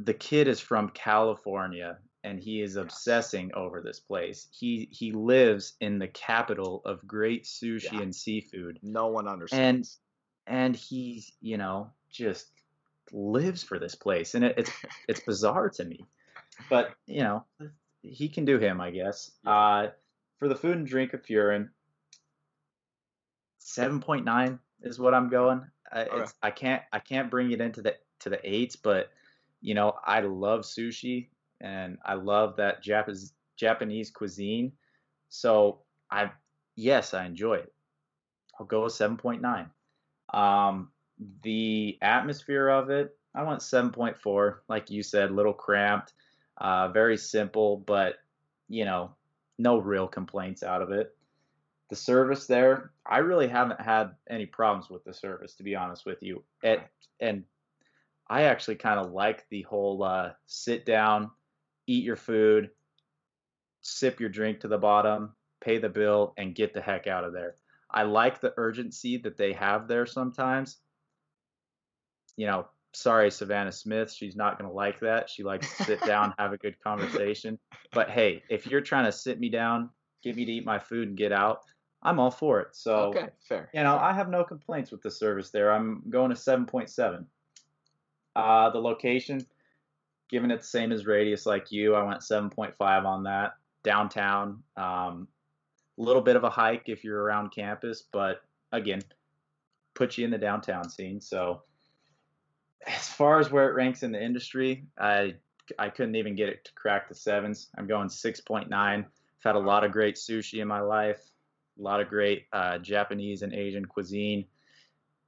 [0.00, 1.98] The kid is from California
[2.28, 4.48] and he is obsessing over this place.
[4.50, 8.02] He he lives in the capital of great sushi yeah.
[8.02, 8.78] and seafood.
[8.82, 9.98] No one understands.
[10.46, 12.50] And and he's, you know, just
[13.12, 14.70] lives for this place and it, it's
[15.08, 16.04] it's bizarre to me.
[16.68, 17.44] But, you know,
[18.02, 19.30] he can do him, I guess.
[19.46, 19.88] Uh,
[20.38, 21.70] for the food and drink of Furin,
[23.58, 25.64] seven point nine is what I'm going.
[25.90, 26.30] I, okay.
[26.42, 29.08] I can't I can't bring it into the to the eights, but
[29.62, 31.28] you know I love sushi
[31.60, 34.72] and I love that Japanese Japanese cuisine.
[35.28, 35.80] So
[36.10, 36.30] I
[36.76, 37.72] yes I enjoy it.
[38.58, 39.70] I'll go with seven point nine.
[40.32, 40.90] Um,
[41.42, 43.42] the atmosphere of it, I
[43.92, 44.62] point four.
[44.68, 46.12] Like you said, little cramped.
[46.56, 48.16] Uh, very simple, but
[48.68, 49.10] you know,
[49.58, 51.16] no real complaints out of it.
[51.90, 56.04] The service there, I really haven't had any problems with the service, to be honest
[56.04, 56.42] with you.
[56.62, 56.82] It,
[57.18, 57.44] and
[58.28, 61.30] I actually kind of like the whole uh, sit down,
[61.88, 62.70] eat your food,
[63.80, 67.32] sip your drink to the bottom, pay the bill, and get the heck out of
[67.32, 67.56] there.
[67.90, 70.78] I like the urgency that they have there sometimes.
[72.36, 75.28] you know, sorry, Savannah Smith, she's not going to like that.
[75.30, 77.58] She likes to sit down, have a good conversation.
[77.92, 79.90] But hey, if you're trying to sit me down,
[80.22, 81.62] get me to eat my food and get out,
[82.02, 82.68] I'm all for it.
[82.72, 83.70] So, okay, fair.
[83.74, 85.72] You know, I have no complaints with the service there.
[85.72, 87.24] I'm going to 7.7.
[88.36, 89.44] Uh, the location,
[90.28, 93.54] given it the same as radius like you, I went 7.5 on that.
[93.82, 95.28] Downtown, a um,
[95.96, 99.02] little bit of a hike if you're around campus, but again,
[99.94, 101.20] put you in the downtown scene.
[101.20, 101.62] So,
[102.86, 105.34] as far as where it ranks in the industry, I
[105.78, 107.68] I couldn't even get it to crack the sevens.
[107.76, 108.72] I'm going 6.9.
[108.72, 109.04] I've
[109.44, 111.20] had a lot of great sushi in my life,
[111.78, 114.44] a lot of great uh, Japanese and Asian cuisine,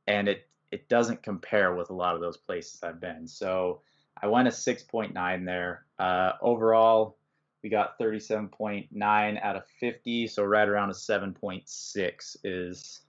[0.06, 3.26] and it it doesn't compare with a lot of those places I've been.
[3.26, 3.82] So
[4.22, 5.86] I went a 6.9 there.
[5.98, 7.16] Uh, overall,
[7.62, 13.00] we got 37.9 out of 50, so right around a 7.6 is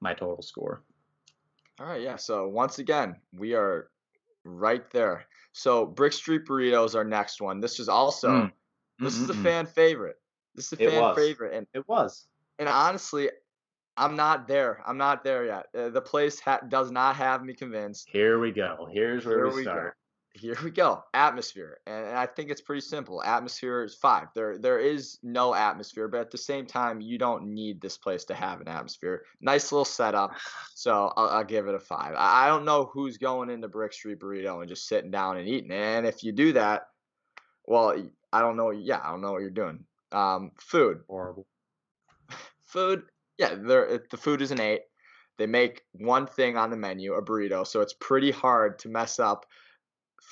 [0.00, 0.82] my total score.
[1.80, 2.16] All right, yeah.
[2.16, 3.88] So once again, we are
[4.44, 5.24] right there.
[5.52, 7.60] So Brick Street Burritos our next one.
[7.60, 8.52] This is also mm.
[8.98, 10.20] this is a fan favorite.
[10.54, 12.26] This is a fan favorite, and it was.
[12.58, 13.30] And honestly,
[13.96, 14.82] I'm not there.
[14.86, 15.66] I'm not there yet.
[15.76, 18.08] Uh, the place ha- does not have me convinced.
[18.08, 18.88] Here we go.
[18.92, 19.96] Here's where Here we, we start
[20.34, 21.04] here we go.
[21.14, 21.78] Atmosphere.
[21.86, 23.22] And I think it's pretty simple.
[23.22, 24.28] Atmosphere is five.
[24.34, 28.24] There there is no atmosphere, but at the same time, you don't need this place
[28.24, 29.22] to have an atmosphere.
[29.40, 30.34] Nice little setup.
[30.76, 32.14] So I'll, I'll give it a five.
[32.14, 35.48] I, I don't know who's going into Brick Street Burrito and just sitting down and
[35.48, 35.70] eating.
[35.70, 36.88] And if you do that,
[37.64, 37.96] well,
[38.32, 38.70] I don't know.
[38.70, 39.84] Yeah, I don't know what you're doing.
[40.12, 41.02] Um, food.
[41.08, 41.46] Horrible.
[42.66, 43.04] Food.
[43.38, 44.82] Yeah, there the food is an eight.
[45.38, 49.18] They make one thing on the menu, a burrito, so it's pretty hard to mess
[49.18, 49.46] up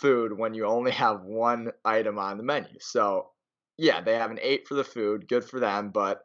[0.01, 2.79] food when you only have one item on the menu.
[2.81, 3.31] So,
[3.77, 5.29] yeah, they have an eight for the food.
[5.29, 5.91] Good for them.
[5.91, 6.23] But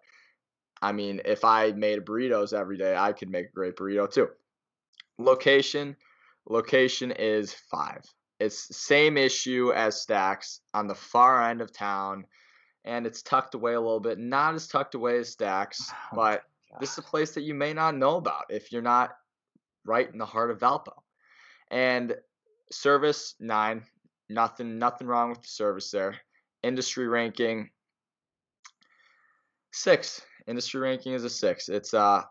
[0.82, 4.30] I mean, if I made burritos every day, I could make a great burrito too.
[5.18, 5.96] Location,
[6.48, 8.04] location is five.
[8.40, 12.26] It's same issue as Stacks on the far end of town,
[12.86, 14.20] and it's tucked away a little bit.
[14.20, 16.44] Not as tucked away as Stacks, oh but
[16.80, 19.16] this is a place that you may not know about if you're not
[19.86, 20.94] right in the heart of Valpo.
[21.72, 22.16] And
[22.72, 23.84] Service nine.
[24.30, 26.16] Nothing nothing wrong with the service there.
[26.64, 27.70] Industry ranking
[29.72, 30.22] six.
[30.48, 31.70] Industry ranking is a six.
[31.70, 32.24] It's uh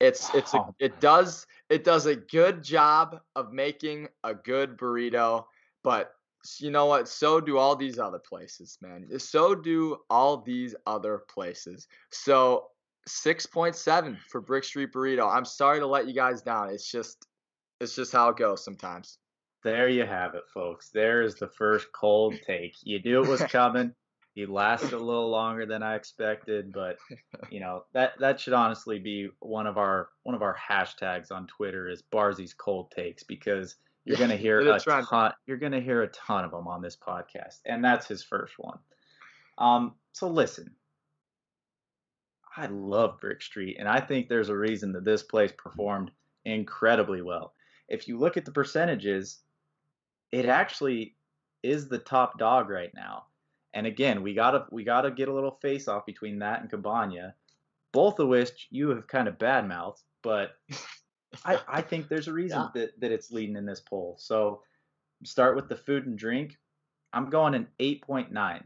[0.00, 5.44] it's it's a, it does it does a good job of making a good burrito,
[5.84, 6.12] but
[6.58, 7.08] you know what?
[7.08, 9.06] So do all these other places, man.
[9.18, 11.86] So do all these other places.
[12.10, 12.66] So
[13.08, 15.32] 6.7 for Brick Street Burrito.
[15.32, 16.70] I'm sorry to let you guys down.
[16.70, 17.26] It's just
[17.80, 19.18] it's just how it goes sometimes.
[19.62, 20.90] There you have it, folks.
[20.90, 22.74] There is the first cold take.
[22.82, 23.94] You knew it was coming.
[24.34, 26.96] He lasted a little longer than I expected, but
[27.50, 31.46] you know that that should honestly be one of our one of our hashtags on
[31.46, 35.32] Twitter is Barzy's cold takes because you're gonna hear a ton.
[35.46, 38.78] You're gonna hear a ton of them on this podcast, and that's his first one.
[39.58, 40.74] Um, so listen,
[42.56, 46.10] I love Brick Street, and I think there's a reason that this place performed
[46.46, 47.52] incredibly well.
[47.88, 49.40] If you look at the percentages,
[50.32, 51.14] it actually
[51.62, 53.26] is the top dog right now.
[53.74, 57.34] And again, we gotta we gotta get a little face off between that and Cabana,
[57.92, 60.56] both of which you have kind of bad mouthed, but
[61.44, 62.68] I, I think there's a reason yeah.
[62.74, 64.16] that, that it's leading in this poll.
[64.18, 64.62] So
[65.24, 66.58] start with the food and drink.
[67.12, 68.62] I'm going an 8.9.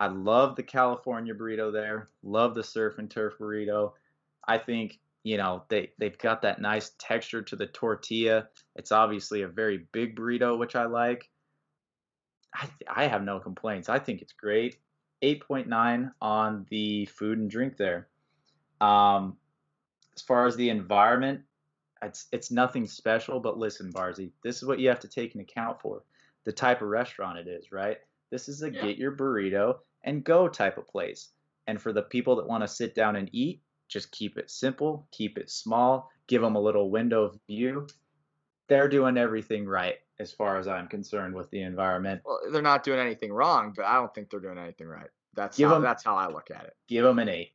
[0.00, 2.08] I love the California burrito there.
[2.22, 3.92] Love the surf and turf burrito.
[4.48, 8.48] I think you know they they've got that nice texture to the tortilla.
[8.76, 11.28] It's obviously a very big burrito, which I like.
[12.54, 13.88] I I have no complaints.
[13.88, 14.78] I think it's great.
[15.22, 18.08] 8.9 on the food and drink there.
[18.80, 19.36] Um,
[20.16, 21.42] as far as the environment,
[22.02, 23.40] it's it's nothing special.
[23.40, 26.02] But listen, Barzy, this is what you have to take into account for
[26.44, 27.98] the type of restaurant it is, right?
[28.30, 28.82] This is a yeah.
[28.82, 31.28] get your burrito and go type of place.
[31.66, 33.60] And for the people that want to sit down and eat,
[33.90, 37.86] just keep it simple, keep it small, give them a little window of view.
[38.68, 42.22] They're doing everything right as far as I'm concerned with the environment.
[42.24, 45.08] Well, they're not doing anything wrong, but I don't think they're doing anything right.
[45.34, 46.76] That's give how, them, that's how I look at it.
[46.88, 47.52] Give them an eight,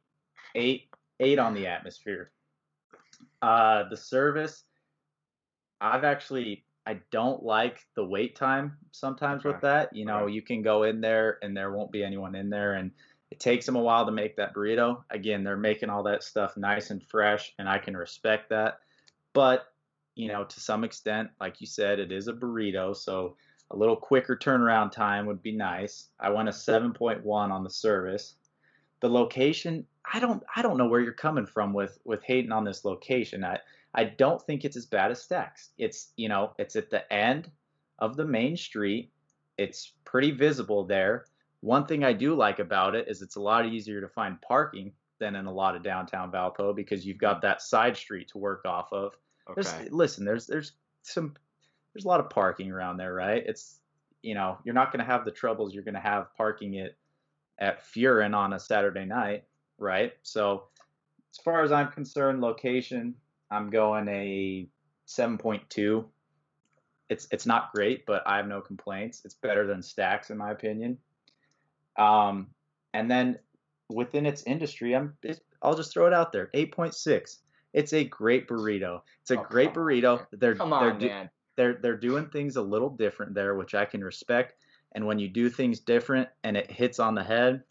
[0.56, 2.32] eight, eight on the atmosphere.
[3.42, 4.64] Uh, the service,
[5.80, 9.50] I've actually I don't like the wait time sometimes okay.
[9.54, 9.96] with that.
[9.96, 10.34] You know, okay.
[10.34, 12.92] you can go in there and there won't be anyone in there, and
[13.32, 15.04] it takes them a while to make that burrito.
[15.10, 18.80] Again, they're making all that stuff nice and fresh, and I can respect that.
[19.34, 19.66] But,
[20.16, 23.36] you know, to some extent, like you said, it is a burrito, so
[23.72, 26.10] a little quicker turnaround time would be nice.
[26.20, 28.36] I want a 7.1 on the service.
[29.02, 32.64] The location, I don't I don't know where you're coming from with with hating on
[32.64, 33.44] this location.
[33.44, 33.60] I
[33.94, 35.72] I don't think it's as bad as Stacks.
[35.78, 37.52] It's you know it's at the end
[38.00, 39.12] of the main street.
[39.58, 41.26] It's pretty visible there.
[41.66, 44.94] One thing I do like about it is it's a lot easier to find parking
[45.20, 48.66] than in a lot of downtown Valpo because you've got that side street to work
[48.66, 49.14] off of.
[49.50, 49.62] Okay.
[49.64, 51.34] There's, listen, there's there's some
[51.92, 53.44] there's a lot of parking around there, right?
[53.44, 53.80] It's
[54.22, 57.00] you know you're not going to have the troubles you're going to have parking it
[57.58, 59.46] at Furin on a Saturday night,
[59.80, 60.14] right?
[60.22, 60.66] So
[61.34, 63.16] as far as I'm concerned, location,
[63.50, 64.70] I'm going a
[65.08, 66.06] 7.2.
[67.10, 69.26] It's it's not great, but I have no complaints.
[69.26, 71.00] It's better than Stacks in my opinion.
[71.98, 72.48] Um,
[72.94, 73.40] and then
[73.90, 75.14] within its industry, I'm
[75.62, 76.50] I'll just throw it out there.
[76.54, 77.38] 8.6.
[77.74, 79.02] It's a great burrito.
[79.22, 80.20] It's a oh, great burrito.
[80.20, 81.30] On, they're come on, they're, man.
[81.58, 84.56] They're they're doing things a little different there, which I can respect.
[84.94, 87.64] And when you do things different and it hits on the head,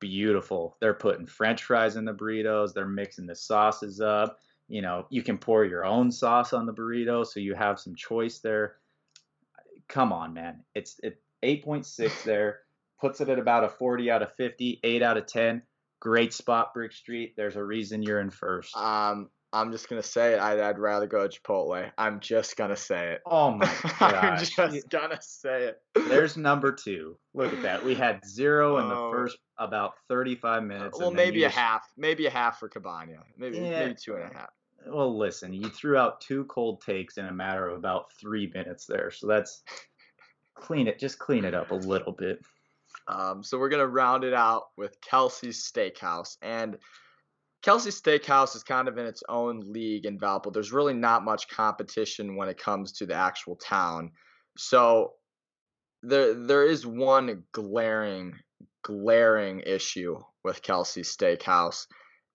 [0.00, 0.78] beautiful.
[0.80, 2.72] They're putting French fries in the burritos.
[2.72, 4.38] They're mixing the sauces up.
[4.68, 7.94] You know, you can pour your own sauce on the burrito, so you have some
[7.94, 8.76] choice there.
[9.88, 10.60] Come on, man.
[10.74, 12.60] It's it 8.6 there
[13.00, 15.62] puts it at about a 40 out of 50, 8 out of 10.
[16.00, 17.34] Great spot, Brick Street.
[17.36, 18.76] There's a reason you're in first.
[18.76, 20.40] Um, I'm just gonna say it.
[20.40, 21.88] I'd, I'd rather go to Chipotle.
[21.96, 23.22] I'm just gonna say it.
[23.24, 24.14] Oh my god!
[24.14, 24.56] I'm just
[24.90, 25.80] gonna say it.
[26.08, 27.16] There's number two.
[27.34, 27.84] Look at that.
[27.84, 29.12] We had zero in the oh.
[29.12, 30.98] first about 35 minutes.
[30.98, 31.56] Well, maybe a just...
[31.56, 31.82] half.
[31.96, 33.22] Maybe a half for Cabana.
[33.38, 33.84] Maybe yeah.
[33.84, 34.50] maybe two and a half.
[34.88, 35.52] Well, listen.
[35.52, 39.12] You threw out two cold takes in a matter of about three minutes there.
[39.12, 39.62] So that's
[40.56, 40.98] clean it.
[40.98, 42.40] Just clean it up a little bit.
[43.06, 46.78] Um, so we're gonna round it out with Kelsey's Steakhouse, and
[47.62, 50.52] Kelsey's Steakhouse is kind of in its own league in Valpo.
[50.52, 54.10] There's really not much competition when it comes to the actual town.
[54.58, 55.14] So
[56.02, 58.34] there there is one glaring
[58.82, 61.86] glaring issue with Kelsey's Steakhouse,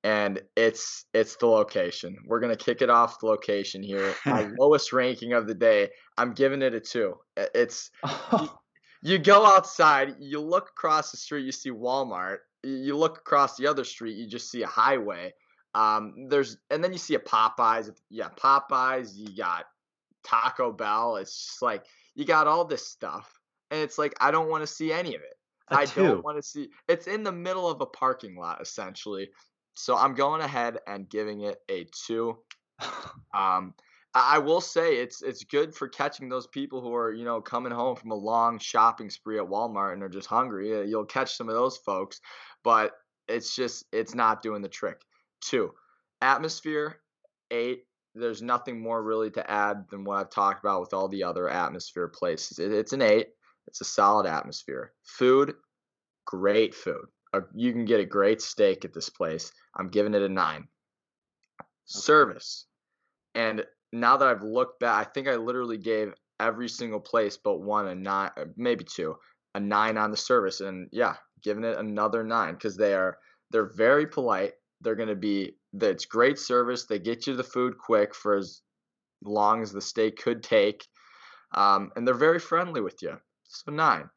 [0.03, 2.15] and it's it's the location.
[2.25, 4.15] We're gonna kick it off the location here.
[4.25, 5.89] My lowest ranking of the day.
[6.17, 7.15] I'm giving it a two.
[7.37, 7.91] It's
[9.01, 12.39] you go outside, you look across the street, you see Walmart.
[12.63, 15.33] You look across the other street, you just see a highway.
[15.73, 17.89] Um, there's and then you see a Popeyes.
[18.09, 19.15] Yeah, Popeyes.
[19.15, 19.65] You got
[20.23, 21.17] Taco Bell.
[21.17, 21.85] It's just like
[22.15, 23.39] you got all this stuff,
[23.71, 25.37] and it's like I don't want to see any of it.
[25.69, 26.69] I I don't want to see.
[26.87, 29.29] It's in the middle of a parking lot essentially.
[29.75, 32.37] So I'm going ahead and giving it a two.
[33.31, 33.75] Um,
[34.13, 37.71] I will say it's it's good for catching those people who are you know coming
[37.71, 40.89] home from a long shopping spree at Walmart and are just hungry.
[40.89, 42.19] You'll catch some of those folks,
[42.63, 42.93] but
[43.27, 45.01] it's just it's not doing the trick.
[45.41, 45.73] Two,
[46.21, 46.97] atmosphere
[47.51, 47.83] eight.
[48.15, 51.47] There's nothing more really to add than what I've talked about with all the other
[51.47, 52.59] atmosphere places.
[52.59, 53.27] It, it's an eight.
[53.67, 54.93] It's a solid atmosphere.
[55.03, 55.53] Food,
[56.25, 57.05] great food.
[57.53, 59.51] you can get a great steak at this place.
[59.75, 60.67] I'm giving it a nine.
[61.85, 62.65] Service,
[63.35, 67.59] and now that I've looked back, I think I literally gave every single place but
[67.59, 69.15] one a nine, uh, maybe two,
[69.55, 73.17] a nine on the service, and yeah, giving it another nine because they are
[73.51, 74.53] they're very polite.
[74.81, 76.85] They're gonna be it's great service.
[76.85, 78.61] They get you the food quick for as
[79.23, 80.87] long as the stay could take,
[81.53, 83.17] um, and they're very friendly with you.
[83.43, 84.09] So nine.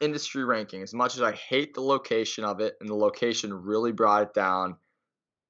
[0.00, 0.82] Industry ranking.
[0.82, 4.34] As much as I hate the location of it, and the location really brought it
[4.34, 4.76] down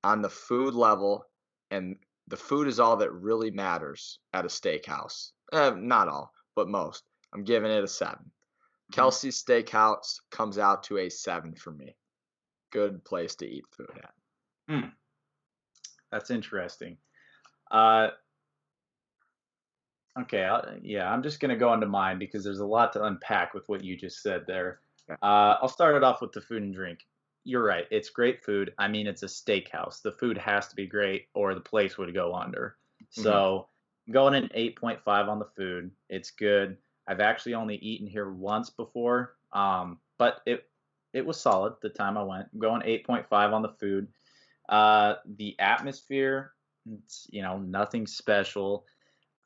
[0.03, 1.24] on the food level
[1.70, 1.97] and
[2.31, 5.33] the food is all that really matters at a steakhouse.
[5.53, 7.03] Eh, not all, but most.
[7.35, 8.95] I'm giving it a 7 mm-hmm.
[8.95, 11.95] Kelsey's Steakhouse comes out to a seven for me.
[12.72, 14.14] Good place to eat food at.
[14.68, 14.89] Hmm.
[16.11, 16.97] That's interesting.
[17.70, 18.09] Uh,
[20.20, 23.55] okay, I'll, yeah, I'm just gonna go into mine because there's a lot to unpack
[23.55, 24.81] with what you just said there.
[25.22, 27.01] Uh, I'll start it off with the food and drink
[27.45, 27.86] you're right.
[27.91, 28.72] It's great food.
[28.78, 30.03] I mean, it's a steakhouse.
[30.03, 32.76] The food has to be great, or the place would go under.
[33.03, 33.22] Mm-hmm.
[33.22, 33.68] So
[34.07, 35.91] I'm going in 8.5 on the food.
[36.09, 36.76] It's good.
[37.07, 40.64] I've actually only eaten here once before, um, but it
[41.12, 42.47] it was solid the time I went.
[42.53, 44.09] I'm going 8.5 on the food.
[44.68, 46.53] Uh, the atmosphere,
[46.86, 48.84] it's you know nothing special.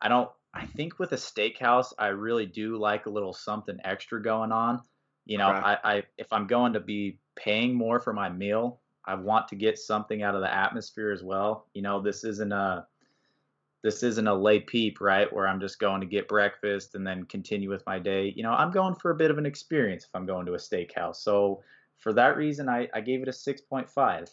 [0.00, 0.30] I don't.
[0.52, 4.82] I think with a steakhouse, I really do like a little something extra going on.
[5.24, 5.58] You know, okay.
[5.60, 9.56] I, I if I'm going to be paying more for my meal, I want to
[9.56, 11.66] get something out of the atmosphere as well.
[11.74, 12.86] You know, this isn't a
[13.82, 15.30] this isn't a Le Peep, right?
[15.30, 18.32] Where I'm just going to get breakfast and then continue with my day.
[18.34, 20.58] You know, I'm going for a bit of an experience if I'm going to a
[20.58, 21.16] steakhouse.
[21.16, 21.62] So
[21.98, 24.30] for that reason, I, I gave it a 6.5.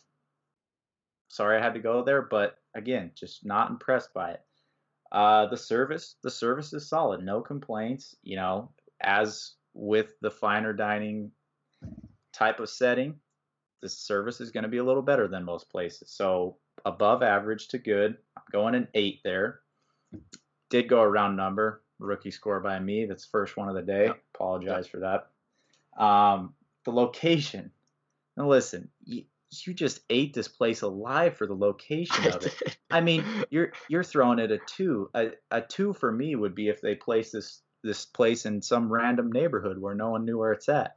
[1.28, 4.41] Sorry I had to go there, but again, just not impressed by it.
[5.12, 8.16] Uh, the service, the service is solid, no complaints.
[8.24, 8.72] You know,
[9.02, 11.32] as with the finer dining
[12.34, 13.15] type of setting,
[13.82, 16.11] the service is going to be a little better than most places.
[16.11, 18.17] So above average to good.
[18.38, 19.61] I'm going an eight there.
[20.69, 21.84] Did go a round number.
[21.99, 23.05] Rookie score by me.
[23.05, 24.05] That's first one of the day.
[24.05, 24.23] Yep.
[24.36, 24.91] Apologize yep.
[24.91, 26.03] for that.
[26.03, 26.53] Um,
[26.86, 27.71] the location.
[28.38, 29.23] Now listen, you,
[29.65, 32.77] you just ate this place alive for the location of it.
[32.89, 35.09] I mean, you're you're throwing it a two.
[35.13, 38.91] A, a two for me would be if they place this this place in some
[38.91, 40.95] random neighborhood where no one knew where it's at.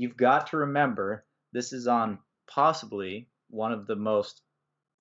[0.00, 4.40] You've got to remember this is on possibly one of the most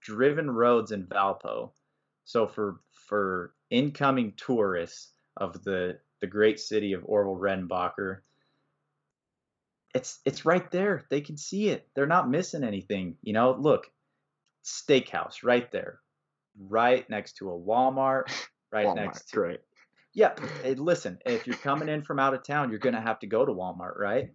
[0.01, 1.71] driven roads in Valpo.
[2.25, 8.17] So for for incoming tourists of the the great city of Orville Redenbacher,
[9.95, 11.05] it's it's right there.
[11.09, 11.87] They can see it.
[11.95, 13.15] They're not missing anything.
[13.21, 13.89] You know, look,
[14.65, 16.01] steakhouse right there,
[16.59, 18.23] right next to a Walmart,
[18.73, 19.39] right Walmart, next to.
[19.39, 19.61] Right.
[20.13, 20.33] Yeah.
[20.65, 23.53] Listen, if you're coming in from out of town, you're gonna have to go to
[23.53, 24.31] Walmart, right?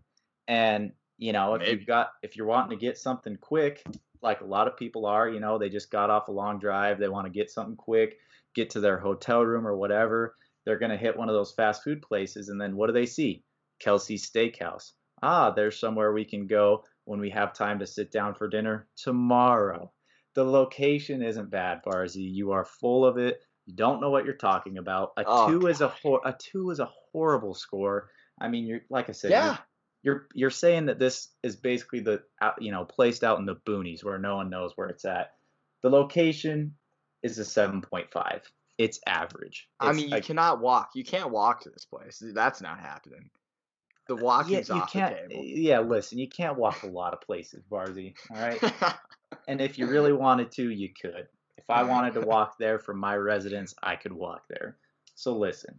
[0.49, 1.73] And you know, if Maybe.
[1.73, 3.85] you've got if you're wanting to get something quick,
[4.23, 6.99] like a lot of people are, you know, they just got off a long drive,
[6.99, 8.17] they want to get something quick,
[8.55, 10.37] get to their hotel room or whatever.
[10.65, 13.45] They're gonna hit one of those fast food places, and then what do they see?
[13.81, 14.93] Kelsey's Steakhouse
[15.25, 18.87] ah, there's somewhere we can go when we have time to sit down for dinner
[18.97, 19.91] tomorrow.
[20.35, 22.31] The location isn't bad, Barzy.
[22.33, 23.41] You are full of it.
[23.67, 25.13] You don't know what you're talking about.
[25.17, 25.71] A oh, two God.
[25.71, 28.11] is a hor- a two is a horrible score.
[28.39, 29.59] I mean, you're like I said, yeah.
[30.05, 33.57] You're, you're saying that this is basically the uh, you know placed out in the
[33.57, 35.33] boonies where no one knows where it's at.
[35.83, 36.77] The location
[37.23, 38.43] is a seven point five.
[38.79, 39.69] It's average.
[39.81, 40.91] It's I mean, you like, cannot walk.
[40.95, 42.23] You can't walk to this place.
[42.23, 43.31] That's not happening.
[44.07, 45.41] The uh, walking's yeah, you off can't, the table.
[45.41, 48.15] Uh, yeah, listen, you can't walk a lot of places, Barzy.
[48.31, 48.75] All right.
[49.49, 51.29] and if you really wanted to, you could.
[51.57, 54.77] If I wanted to walk there from my residence, I could walk there.
[55.15, 55.79] So listen,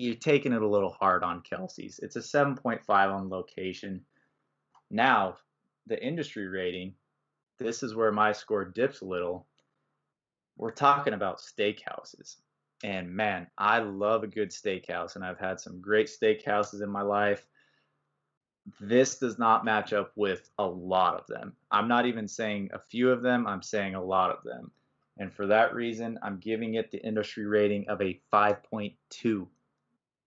[0.00, 2.00] you're taking it a little hard on Kelsey's.
[2.02, 4.00] It's a 7.5 on location.
[4.90, 5.36] Now,
[5.86, 6.94] the industry rating,
[7.58, 9.46] this is where my score dips a little.
[10.56, 12.36] We're talking about steakhouses.
[12.82, 17.02] And man, I love a good steakhouse, and I've had some great steakhouses in my
[17.02, 17.46] life
[18.80, 21.54] this does not match up with a lot of them.
[21.70, 24.70] I'm not even saying a few of them, I'm saying a lot of them.
[25.18, 29.46] And for that reason, I'm giving it the industry rating of a 5.2.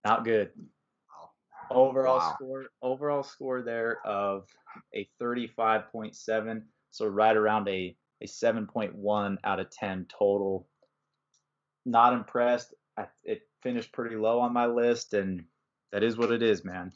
[0.06, 0.51] Not good.
[1.72, 2.34] Overall wow.
[2.36, 4.47] score overall score there of
[4.93, 10.68] a 35.7, so right around a a 7.1 out of 10 total.
[11.86, 12.74] Not impressed.
[12.97, 15.43] I, it finished pretty low on my list and
[15.91, 16.91] that is what it is, man.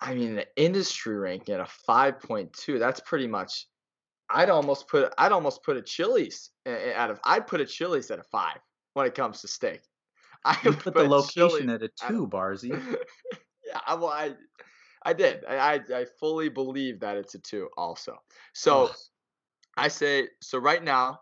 [0.00, 3.66] I mean, the industry ranking at a 5.2, that's pretty much.
[4.28, 7.66] I'd almost put I'd almost put a Chili's eh, eh, out of I'd put a
[7.66, 8.58] Chili's at a five
[8.94, 9.82] when it comes to steak.
[10.44, 12.70] I you put, put the location at a two, Barzy.
[13.66, 14.34] yeah, well, I
[15.04, 15.44] I did.
[15.48, 18.18] I, I fully believe that it's a two also.
[18.52, 18.90] So
[19.76, 21.20] I say so right now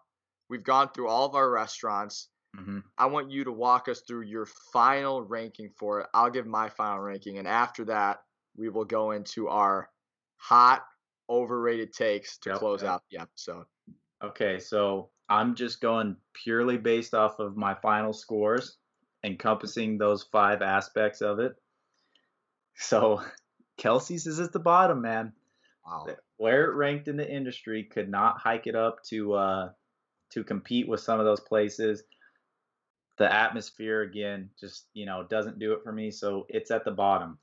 [0.48, 2.28] we've gone through all of our restaurants.
[2.58, 2.78] Mm-hmm.
[2.98, 6.08] I want you to walk us through your final ranking for it.
[6.12, 8.18] I'll give my final ranking, and after that,
[8.56, 9.88] we will go into our
[10.36, 10.82] hot
[11.28, 12.90] overrated takes to yep, close yep.
[12.90, 13.64] out the episode.
[14.22, 18.78] Okay, so I'm just going purely based off of my final scores,
[19.24, 21.54] encompassing those five aspects of it.
[22.76, 23.22] So
[23.78, 25.32] Kelsey's is at the bottom, man.
[25.86, 26.06] Wow.
[26.36, 29.70] Where it ranked in the industry could not hike it up to uh,
[30.32, 32.02] to compete with some of those places.
[33.18, 36.90] The atmosphere again just you know doesn't do it for me, so it's at the
[36.90, 37.38] bottom.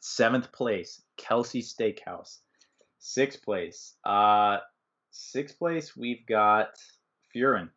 [0.00, 2.38] Seventh place, Kelsey Steakhouse.
[2.98, 4.58] Sixth place, uh,
[5.10, 6.76] sixth place we've got
[7.34, 7.68] Furin.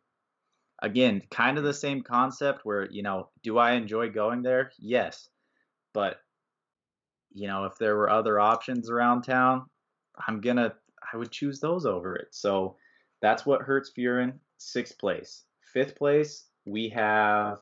[0.82, 4.72] Again, kind of the same concept where you know, do I enjoy going there?
[4.78, 5.28] Yes,
[5.94, 6.18] but
[7.32, 9.66] you know, if there were other options around town,
[10.26, 10.74] I'm gonna
[11.12, 12.28] I would choose those over it.
[12.30, 12.76] So
[13.22, 14.34] that's what hurts Furin.
[14.58, 17.58] Sixth place, fifth place we have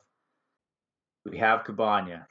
[1.24, 2.26] we have Cabana.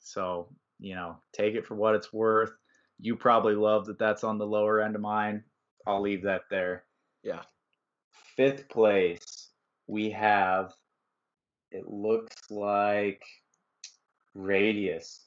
[0.00, 0.48] So
[0.78, 2.52] you know, take it for what it's worth.
[3.00, 5.42] You probably love that that's on the lower end of mine.
[5.86, 6.84] I'll leave that there.
[7.22, 7.42] Yeah.
[8.36, 9.35] Fifth place,
[9.86, 10.72] we have,
[11.70, 13.22] it looks like
[14.34, 15.20] Radius.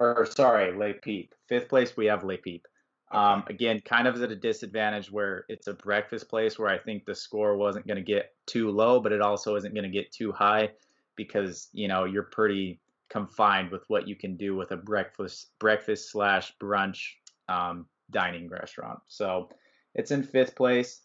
[0.00, 1.34] Or, sorry, Le Peep.
[1.48, 2.66] Fifth place, we have Le Peep.
[3.10, 7.04] Um, again, kind of at a disadvantage where it's a breakfast place where I think
[7.04, 10.12] the score wasn't going to get too low, but it also isn't going to get
[10.12, 10.70] too high
[11.16, 16.12] because, you know, you're pretty confined with what you can do with a breakfast breakfast
[16.12, 17.14] slash brunch
[17.48, 19.00] um, dining restaurant.
[19.08, 19.48] So
[19.94, 21.00] it's in fifth place.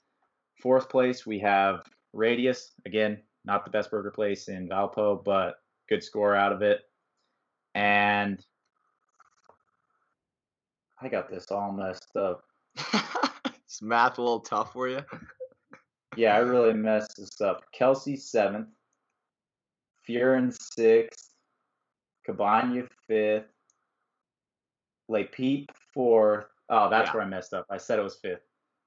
[0.61, 1.83] Fourth place we have
[2.13, 2.71] Radius.
[2.85, 5.55] Again, not the best burger place in Valpo, but
[5.89, 6.81] good score out of it.
[7.75, 8.43] And
[11.01, 12.43] I got this all messed up.
[13.67, 15.01] Is math a little tough for you?
[16.15, 17.63] Yeah, I really messed this up.
[17.73, 18.67] Kelsey seventh,
[20.07, 21.31] Furin sixth,
[22.23, 23.47] Cabana fifth,
[25.09, 26.45] Le Peep fourth.
[26.69, 27.13] Oh, that's Yeah.
[27.13, 27.65] where I messed up.
[27.71, 28.43] I said it was fifth.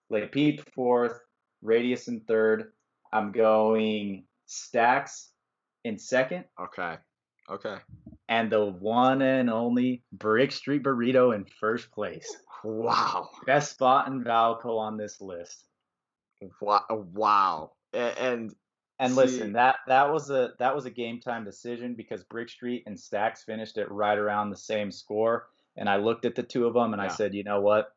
[0.09, 1.19] Le Peep fourth,
[1.63, 2.71] Radius in third.
[3.13, 5.31] I'm going Stacks
[5.85, 6.97] in second, Okay.
[7.49, 7.77] Okay.
[8.29, 12.37] and the one and only Brick Street Burrito in first place.
[12.65, 13.31] Wow.
[13.47, 15.65] Best spot in Valpo on this list.
[16.61, 16.85] Wow.
[16.91, 17.73] Wow.
[17.93, 18.53] And
[18.99, 22.49] And See- listen, that that was a that was a game time decision because Brick
[22.49, 25.49] Street and Stacks finished it right around the same score.
[25.77, 27.93] And I looked at the two of them and I said, you know what?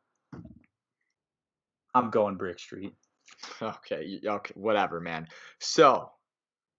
[1.96, 2.94] I'm going Brick Street.
[3.62, 5.28] Okay, okay, whatever, man.
[5.60, 6.10] So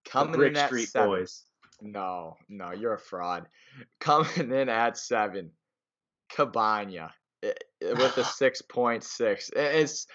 [0.09, 1.09] coming in at Street seven.
[1.09, 1.45] boys.
[1.83, 3.47] No, no, you're a fraud.
[4.01, 5.51] Coming in at seven,
[6.31, 7.47] Cabana i-
[7.83, 9.51] i- with a six point six.
[9.55, 10.07] Eh, it's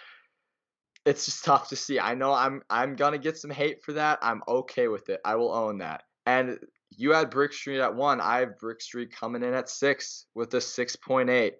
[1.06, 2.00] it's just tough to see.
[2.00, 4.20] I know I'm I'm gonna get some hate for that.
[4.22, 5.22] I'm okay with it.
[5.26, 6.04] I will own that.
[6.26, 6.60] And
[6.92, 8.22] you had Brick Street at one.
[8.22, 11.56] I have Brick Street coming in at six with a six point eight.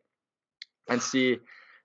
[0.88, 1.38] And see,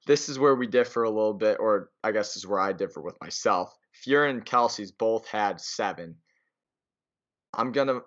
[0.07, 2.73] this is where we differ a little bit, or I guess this is where I
[2.73, 3.77] differ with myself.
[4.05, 6.17] Furin and Kelsey's both had seven.
[7.55, 8.01] I'm gonna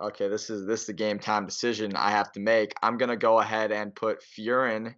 [0.00, 2.74] okay, this is this is the game time decision I have to make.
[2.82, 4.94] I'm gonna go ahead and put Furin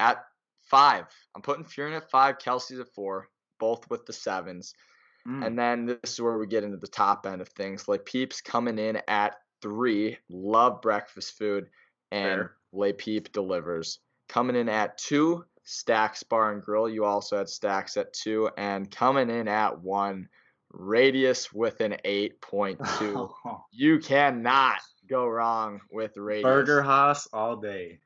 [0.00, 0.24] at
[0.62, 1.06] five.
[1.34, 3.28] I'm putting Furin at five, Kelsey's at four,
[3.58, 4.74] both with the sevens.
[5.26, 5.46] Mm.
[5.46, 7.88] And then this is where we get into the top end of things.
[7.88, 10.18] Like Peeps coming in at three.
[10.28, 11.68] Love breakfast food.
[12.12, 12.56] And Fair.
[12.72, 13.98] Le Peep delivers.
[14.28, 16.88] Coming in at two, Stacks Bar and Grill.
[16.88, 18.50] You also had Stacks at two.
[18.56, 20.28] And coming in at one,
[20.70, 23.30] Radius with an 8.2.
[23.72, 26.42] you cannot go wrong with Radius.
[26.42, 28.00] Burger Haus all day.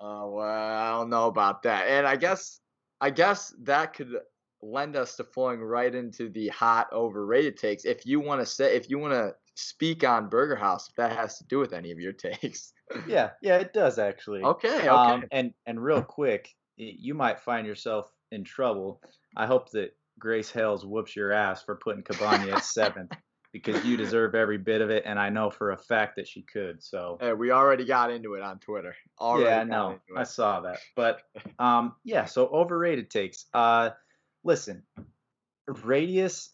[0.00, 1.86] Uh, well, I don't know about that.
[1.88, 2.60] And I guess,
[3.00, 4.16] I guess that could
[4.62, 7.84] lend us to flowing right into the hot overrated takes.
[7.84, 11.16] If you want to say, if you want to speak on Burger Haus, if that
[11.16, 12.72] has to do with any of your takes.
[13.06, 14.42] Yeah, yeah, it does actually.
[14.42, 14.88] Okay, okay.
[14.88, 19.00] Um, and and real quick, you might find yourself in trouble.
[19.36, 23.12] I hope that Grace Hales whoops your ass for putting Cabana at seventh
[23.52, 26.42] because you deserve every bit of it, and I know for a fact that she
[26.42, 26.82] could.
[26.82, 28.94] So Hey, we already got into it on Twitter.
[29.18, 30.78] Already yeah, know, I saw that.
[30.94, 31.22] But
[31.58, 33.46] um, yeah, so overrated takes.
[33.54, 33.90] Uh,
[34.44, 34.82] listen,
[35.66, 36.50] Radius.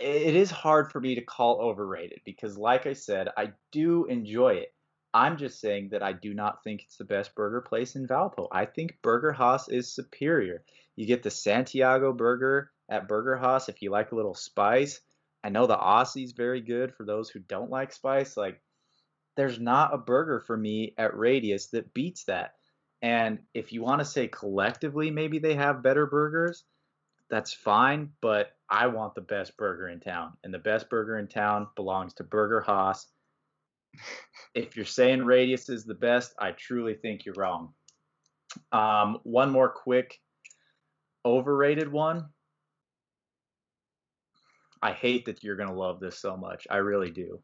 [0.00, 4.54] It is hard for me to call overrated because, like I said, I do enjoy
[4.54, 4.74] it.
[5.12, 8.48] I'm just saying that I do not think it's the best burger place in Valpo.
[8.50, 10.64] I think Burger Haus is superior.
[10.96, 15.00] You get the Santiago burger at Burger Haus if you like a little spice.
[15.44, 18.36] I know the Aussie's very good for those who don't like spice.
[18.36, 18.60] Like,
[19.36, 22.54] there's not a burger for me at Radius that beats that.
[23.02, 26.64] And if you want to say collectively, maybe they have better burgers,
[27.34, 28.10] that's fine.
[28.20, 30.34] But I want the best burger in town.
[30.44, 33.08] And the best burger in town belongs to Burger Haus.
[34.54, 37.74] If you're saying Radius is the best, I truly think you're wrong.
[38.70, 40.20] Um, one more quick
[41.24, 42.26] overrated one.
[44.80, 46.68] I hate that you're gonna love this so much.
[46.70, 47.42] I really do.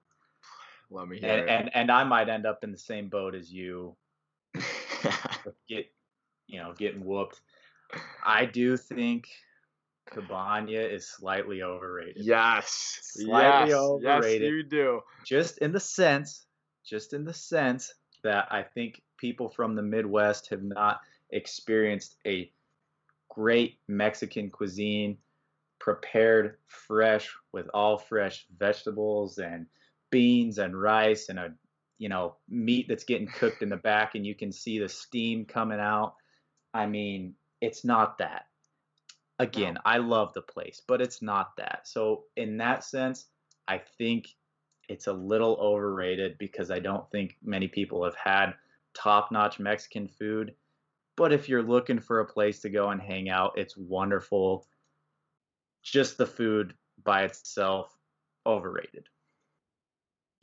[0.91, 1.49] Let me hear And it.
[1.49, 3.97] and, and I might end up in the same boat as you
[5.69, 5.91] get
[6.47, 7.41] you know getting whooped.
[8.25, 9.29] I do think
[10.11, 12.25] Cabana is slightly overrated.
[12.25, 12.99] yes.
[13.03, 13.79] Slightly yes.
[13.79, 14.43] overrated.
[14.43, 15.01] Yes, you do.
[15.25, 16.47] Just in the sense,
[16.85, 21.01] just in the sense that I think people from the Midwest have not
[21.31, 22.51] experienced a
[23.29, 25.17] great Mexican cuisine
[25.79, 29.67] prepared fresh with all fresh vegetables and
[30.11, 31.55] beans and rice and a
[31.99, 35.45] you know meat that's getting cooked in the back and you can see the steam
[35.45, 36.15] coming out.
[36.75, 38.47] I mean, it's not that.
[39.41, 41.89] Again, I love the place, but it's not that.
[41.89, 43.31] So in that sense,
[43.69, 44.37] I think
[44.89, 48.55] it's a little overrated because I don't think many people have had
[48.95, 50.57] top-notch Mexican food.
[51.17, 54.69] But if you're looking for a place to go and hang out, it's wonderful.
[55.83, 57.99] Just the food by itself,
[58.47, 59.09] overrated.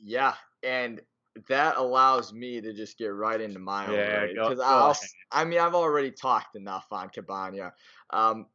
[0.00, 1.00] Yeah, and
[1.48, 4.90] that allows me to just get right into my Yeah, overrated because go I'll.
[4.90, 4.90] ahead.
[4.90, 7.74] s- I mean, I've already talked enough on Cabana,
[8.10, 8.46] um,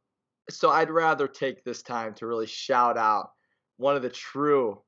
[0.50, 3.30] so I'd rather take this time to really shout out
[3.76, 4.82] one of the true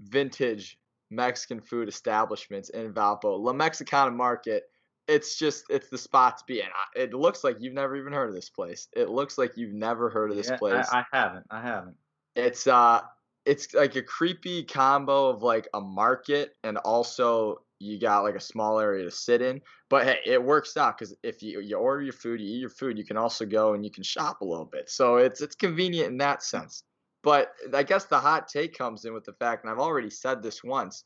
[0.00, 0.78] vintage
[1.10, 4.64] Mexican food establishments in Valpo, La Mexicana Market.
[5.08, 8.28] It's just it's the spot to be, and it looks like you've never even heard
[8.30, 8.88] of this place.
[8.94, 10.88] It looks like you've never heard of this Yeah, place.
[10.92, 11.46] I, I haven't.
[11.50, 11.96] I haven't.
[12.34, 13.02] It's uh
[13.44, 18.40] it's like a creepy combo of like a market and also you got like a
[18.40, 19.60] small area to sit in.
[19.90, 22.70] But hey, it works out because if you you order your food, you eat your
[22.70, 24.90] food, you can also go and you can shop a little bit.
[24.90, 26.84] So it's it's convenient in that sense.
[27.22, 30.42] But I guess the hot take comes in with the fact, and I've already said
[30.42, 31.02] this once,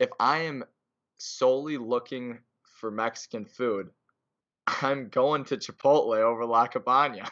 [0.00, 0.64] if I am
[1.18, 2.40] solely looking
[2.80, 3.88] for Mexican food,
[4.82, 7.30] I'm going to Chipotle over La Cabana.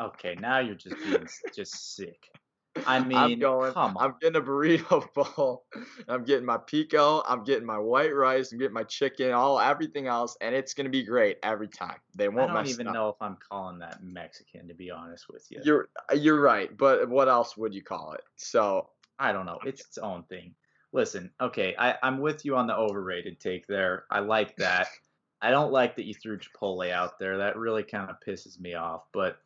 [0.00, 2.28] Okay, now you're just being just sick.
[2.86, 3.72] I mean, I'm going.
[3.76, 5.06] I'm getting a burrito
[5.36, 5.64] bowl.
[6.08, 7.22] I'm getting my pico.
[7.26, 8.52] I'm getting my white rice.
[8.52, 9.32] I'm getting my chicken.
[9.32, 11.96] All everything else, and it's gonna be great every time.
[12.14, 12.94] They won't I don't even up.
[12.94, 15.60] know if I'm calling that Mexican, to be honest with you.
[15.64, 18.22] You're uh, you're right, but what else would you call it?
[18.36, 19.58] So I don't know.
[19.64, 20.54] It's its own thing.
[20.92, 24.04] Listen, okay, I, I'm with you on the overrated take there.
[24.10, 24.88] I like that.
[25.42, 27.36] I don't like that you threw Chipotle out there.
[27.36, 29.02] That really kind of pisses me off.
[29.12, 29.38] But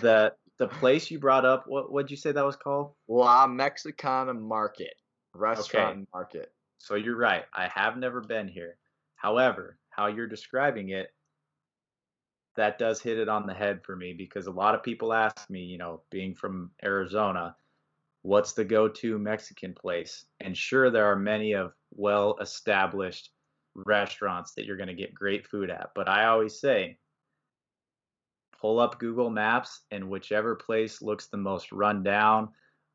[0.00, 2.92] the the place you brought up, what what'd you say that was called?
[3.08, 4.94] La Mexicana Market,
[5.34, 6.06] restaurant Okay.
[6.12, 6.52] market.
[6.78, 7.44] So you're right.
[7.54, 8.76] I have never been here.
[9.16, 11.12] However, how you're describing it,
[12.56, 15.48] that does hit it on the head for me because a lot of people ask
[15.50, 17.56] me, you know, being from Arizona,
[18.22, 20.24] what's the go-to Mexican place?
[20.40, 23.30] And sure, there are many of well-established
[23.74, 26.98] restaurants that you're going to get great food at, but I always say,
[28.60, 32.50] pull up Google Maps and whichever place looks the most run down,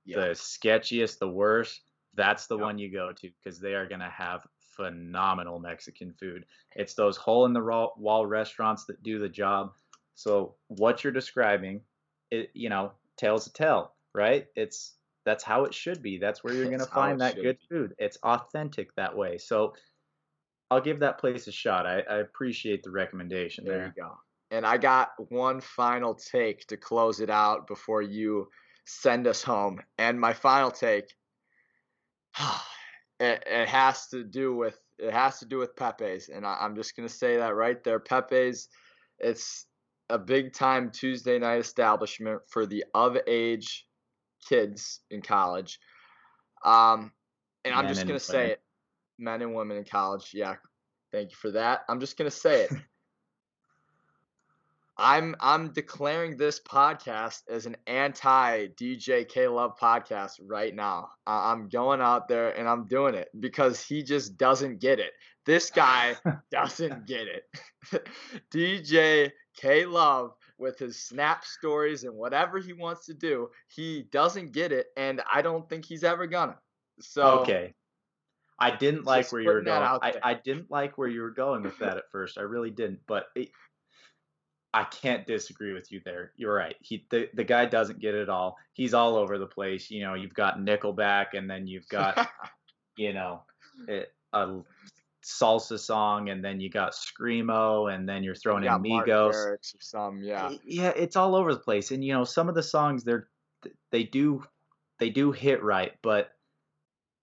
[0.05, 0.17] Yeah.
[0.17, 1.81] the sketchiest, the worst,
[2.15, 4.45] that's the one you go to because they are going to have
[4.75, 6.45] phenomenal Mexican food.
[6.75, 7.61] It's those hole in the
[7.97, 9.73] wall restaurants that do the job.
[10.15, 11.81] So what you're describing,
[12.29, 14.47] it you know, tales to tell, right?
[14.55, 14.95] It's
[15.25, 16.17] that's how it should be.
[16.17, 17.67] That's where you're going to find that good be.
[17.75, 17.95] food.
[17.97, 19.37] It's authentic that way.
[19.37, 19.73] So
[20.69, 21.85] I'll give that place a shot.
[21.87, 23.85] I, I appreciate the recommendation There there.
[23.87, 24.17] you go.
[24.53, 28.49] And I got one final take to close it out before you
[28.85, 29.79] send us home.
[29.97, 31.05] And my final take,
[33.19, 36.75] it, it has to do with it has to do with Pepe's, and I, I'm
[36.75, 37.99] just gonna say that right there.
[37.99, 38.67] Pepe's,
[39.17, 39.65] it's
[40.11, 43.87] a big time Tuesday night establishment for the of age
[44.47, 45.79] kids in college.
[46.63, 47.11] Um,
[47.65, 48.61] and I'm just and gonna say it,
[49.17, 50.29] men and women in college.
[50.31, 50.57] Yeah,
[51.11, 51.81] thank you for that.
[51.89, 52.71] I'm just gonna say it.
[54.97, 61.09] I'm I'm declaring this podcast as an anti DJ K Love podcast right now.
[61.25, 65.11] I- I'm going out there and I'm doing it because he just doesn't get it.
[65.45, 66.15] This guy
[66.51, 67.43] doesn't get it.
[68.51, 74.51] DJ K Love with his snap stories and whatever he wants to do, he doesn't
[74.53, 76.57] get it, and I don't think he's ever gonna.
[76.99, 77.73] So Okay.
[78.59, 79.81] I didn't like where you were going.
[79.81, 80.13] I.
[80.23, 82.37] I didn't like where you were going with that at first.
[82.37, 82.99] I really didn't.
[83.07, 83.49] But it,
[84.73, 86.31] I can't disagree with you there.
[86.35, 86.75] You're right.
[86.81, 88.57] He the, the guy doesn't get it all.
[88.73, 89.91] He's all over the place.
[89.91, 92.27] You know, you've got Nickelback, and then you've got
[92.97, 93.41] you know
[93.87, 94.59] it, a
[95.23, 99.57] salsa song, and then you got screamo, and then you're throwing yeah, in Migos.
[99.79, 100.51] Some, yeah.
[100.65, 103.27] Yeah it's all over the place and you know some of the songs they're
[103.91, 104.43] they do
[104.99, 106.31] they do hit right but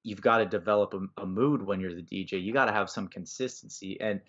[0.03, 2.89] you've got to develop a, a mood when you're the dj you got to have
[2.89, 4.21] some consistency and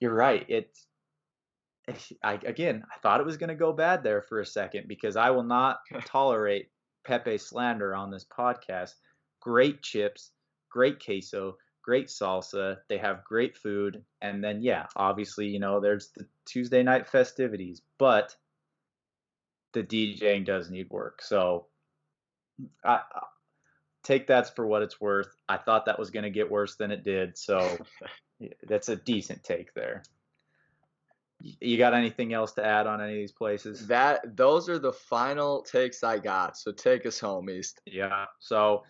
[0.00, 0.86] you're right it's
[1.88, 4.86] Eh, I, again i thought it was going to go bad there for a second
[4.86, 6.70] because i will not tolerate
[7.04, 8.94] pepe slander on this podcast.
[9.40, 10.30] Great chips
[10.70, 14.02] great queso great salsa they have great food mm.
[14.22, 18.34] and then yeah obviously you know there's the tuesday night festivities but
[19.72, 21.66] the djing does need work so
[22.60, 23.22] mm, i, I
[24.02, 25.32] take that for what it's worth.
[25.48, 27.78] I thought that was going to get worse than it did so
[28.68, 30.02] that's a decent take there
[31.60, 34.92] you got anything else to add on any of these places That those are the
[34.92, 36.56] final takes I got.
[36.56, 37.80] So take us home, East.
[37.86, 38.26] Yeah.
[38.38, 38.84] So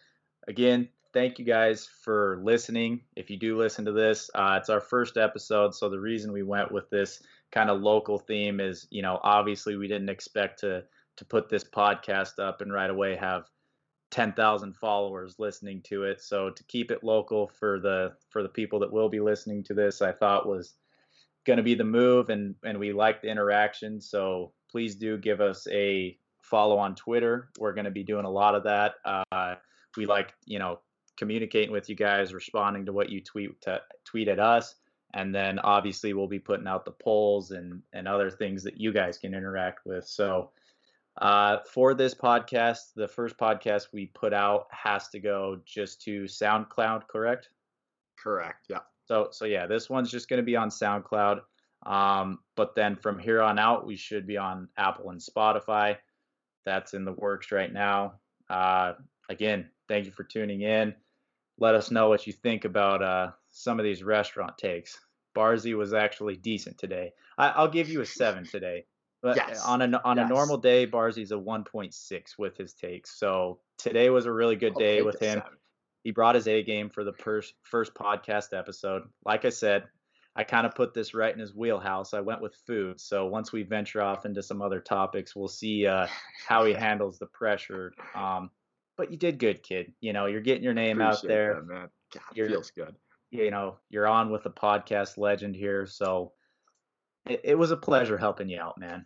[0.48, 3.00] again, thank you guys for listening.
[3.16, 5.74] If you do listen to this, uh, it's our first episode.
[5.74, 9.76] So the reason we went with this kind of local theme is, you know, obviously
[9.76, 10.84] we didn't expect to
[11.16, 13.44] to put this podcast up and right away have
[14.12, 16.22] 10,000 followers listening to it.
[16.22, 19.74] So to keep it local for the for the people that will be listening to
[19.74, 20.74] this, I thought was
[21.44, 24.00] going to be the move and and we like the interaction.
[24.00, 27.48] So please do give us a follow on Twitter.
[27.58, 28.94] We're going to be doing a lot of that.
[29.04, 29.54] Uh,
[29.96, 30.80] we like, you know,
[31.16, 34.74] communicating with you guys, responding to what you tweet to, tweet at us,
[35.14, 38.92] and then obviously we'll be putting out the polls and and other things that you
[38.92, 40.06] guys can interact with.
[40.06, 40.50] So
[41.20, 46.24] uh, for this podcast, the first podcast we put out has to go just to
[46.24, 47.50] SoundCloud, correct?
[48.18, 48.66] Correct.
[48.68, 48.78] Yeah.
[49.06, 51.40] So so yeah, this one's just going to be on SoundCloud.
[51.84, 55.96] Um, but then from here on out, we should be on Apple and Spotify.
[56.64, 58.14] That's in the works right now.
[58.48, 58.92] Uh,
[59.28, 60.94] again, thank you for tuning in.
[61.58, 64.98] Let us know what you think about uh, some of these restaurant takes.
[65.36, 67.12] Barzy was actually decent today.
[67.36, 68.84] I, will give you a seven today.
[69.22, 69.64] But yes.
[69.64, 70.26] on a on yes.
[70.26, 73.16] a normal day, Barzy's a 1.6 with his takes.
[73.16, 75.38] So today was a really good day with him.
[75.38, 75.58] Seven.
[76.02, 79.02] He brought his A game for the first first podcast episode.
[79.24, 79.84] Like I said,
[80.34, 82.14] I kind of put this right in his wheelhouse.
[82.14, 83.00] I went with food.
[83.00, 86.06] So once we venture off into some other topics, we'll see uh,
[86.46, 87.92] how he handles the pressure.
[88.14, 88.50] Um,
[88.96, 89.92] but you did good, kid.
[90.00, 91.54] You know, you're getting your name Appreciate out there.
[91.54, 91.88] That, man.
[92.14, 92.94] God, you're, feels good.
[93.30, 95.86] You know, you're on with a podcast legend here.
[95.86, 96.32] So
[97.26, 99.04] it, it was a pleasure helping you out, man.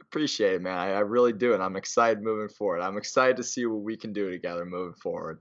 [0.00, 0.76] Appreciate it, man.
[0.76, 1.54] I, I really do.
[1.54, 2.80] And I'm excited moving forward.
[2.80, 5.40] I'm excited to see what we can do together moving forward.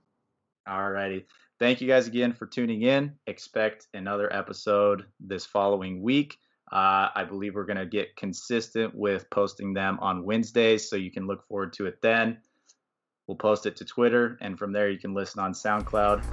[0.68, 1.26] All righty.
[1.60, 3.16] Thank you guys again for tuning in.
[3.28, 6.38] Expect another episode this following week.
[6.72, 11.12] Uh, I believe we're going to get consistent with posting them on Wednesdays, so you
[11.12, 12.38] can look forward to it then.
[13.28, 16.24] We'll post it to Twitter, and from there you can listen on SoundCloud.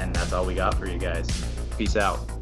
[0.00, 1.26] And that's all we got for you guys.
[1.76, 2.41] Peace out.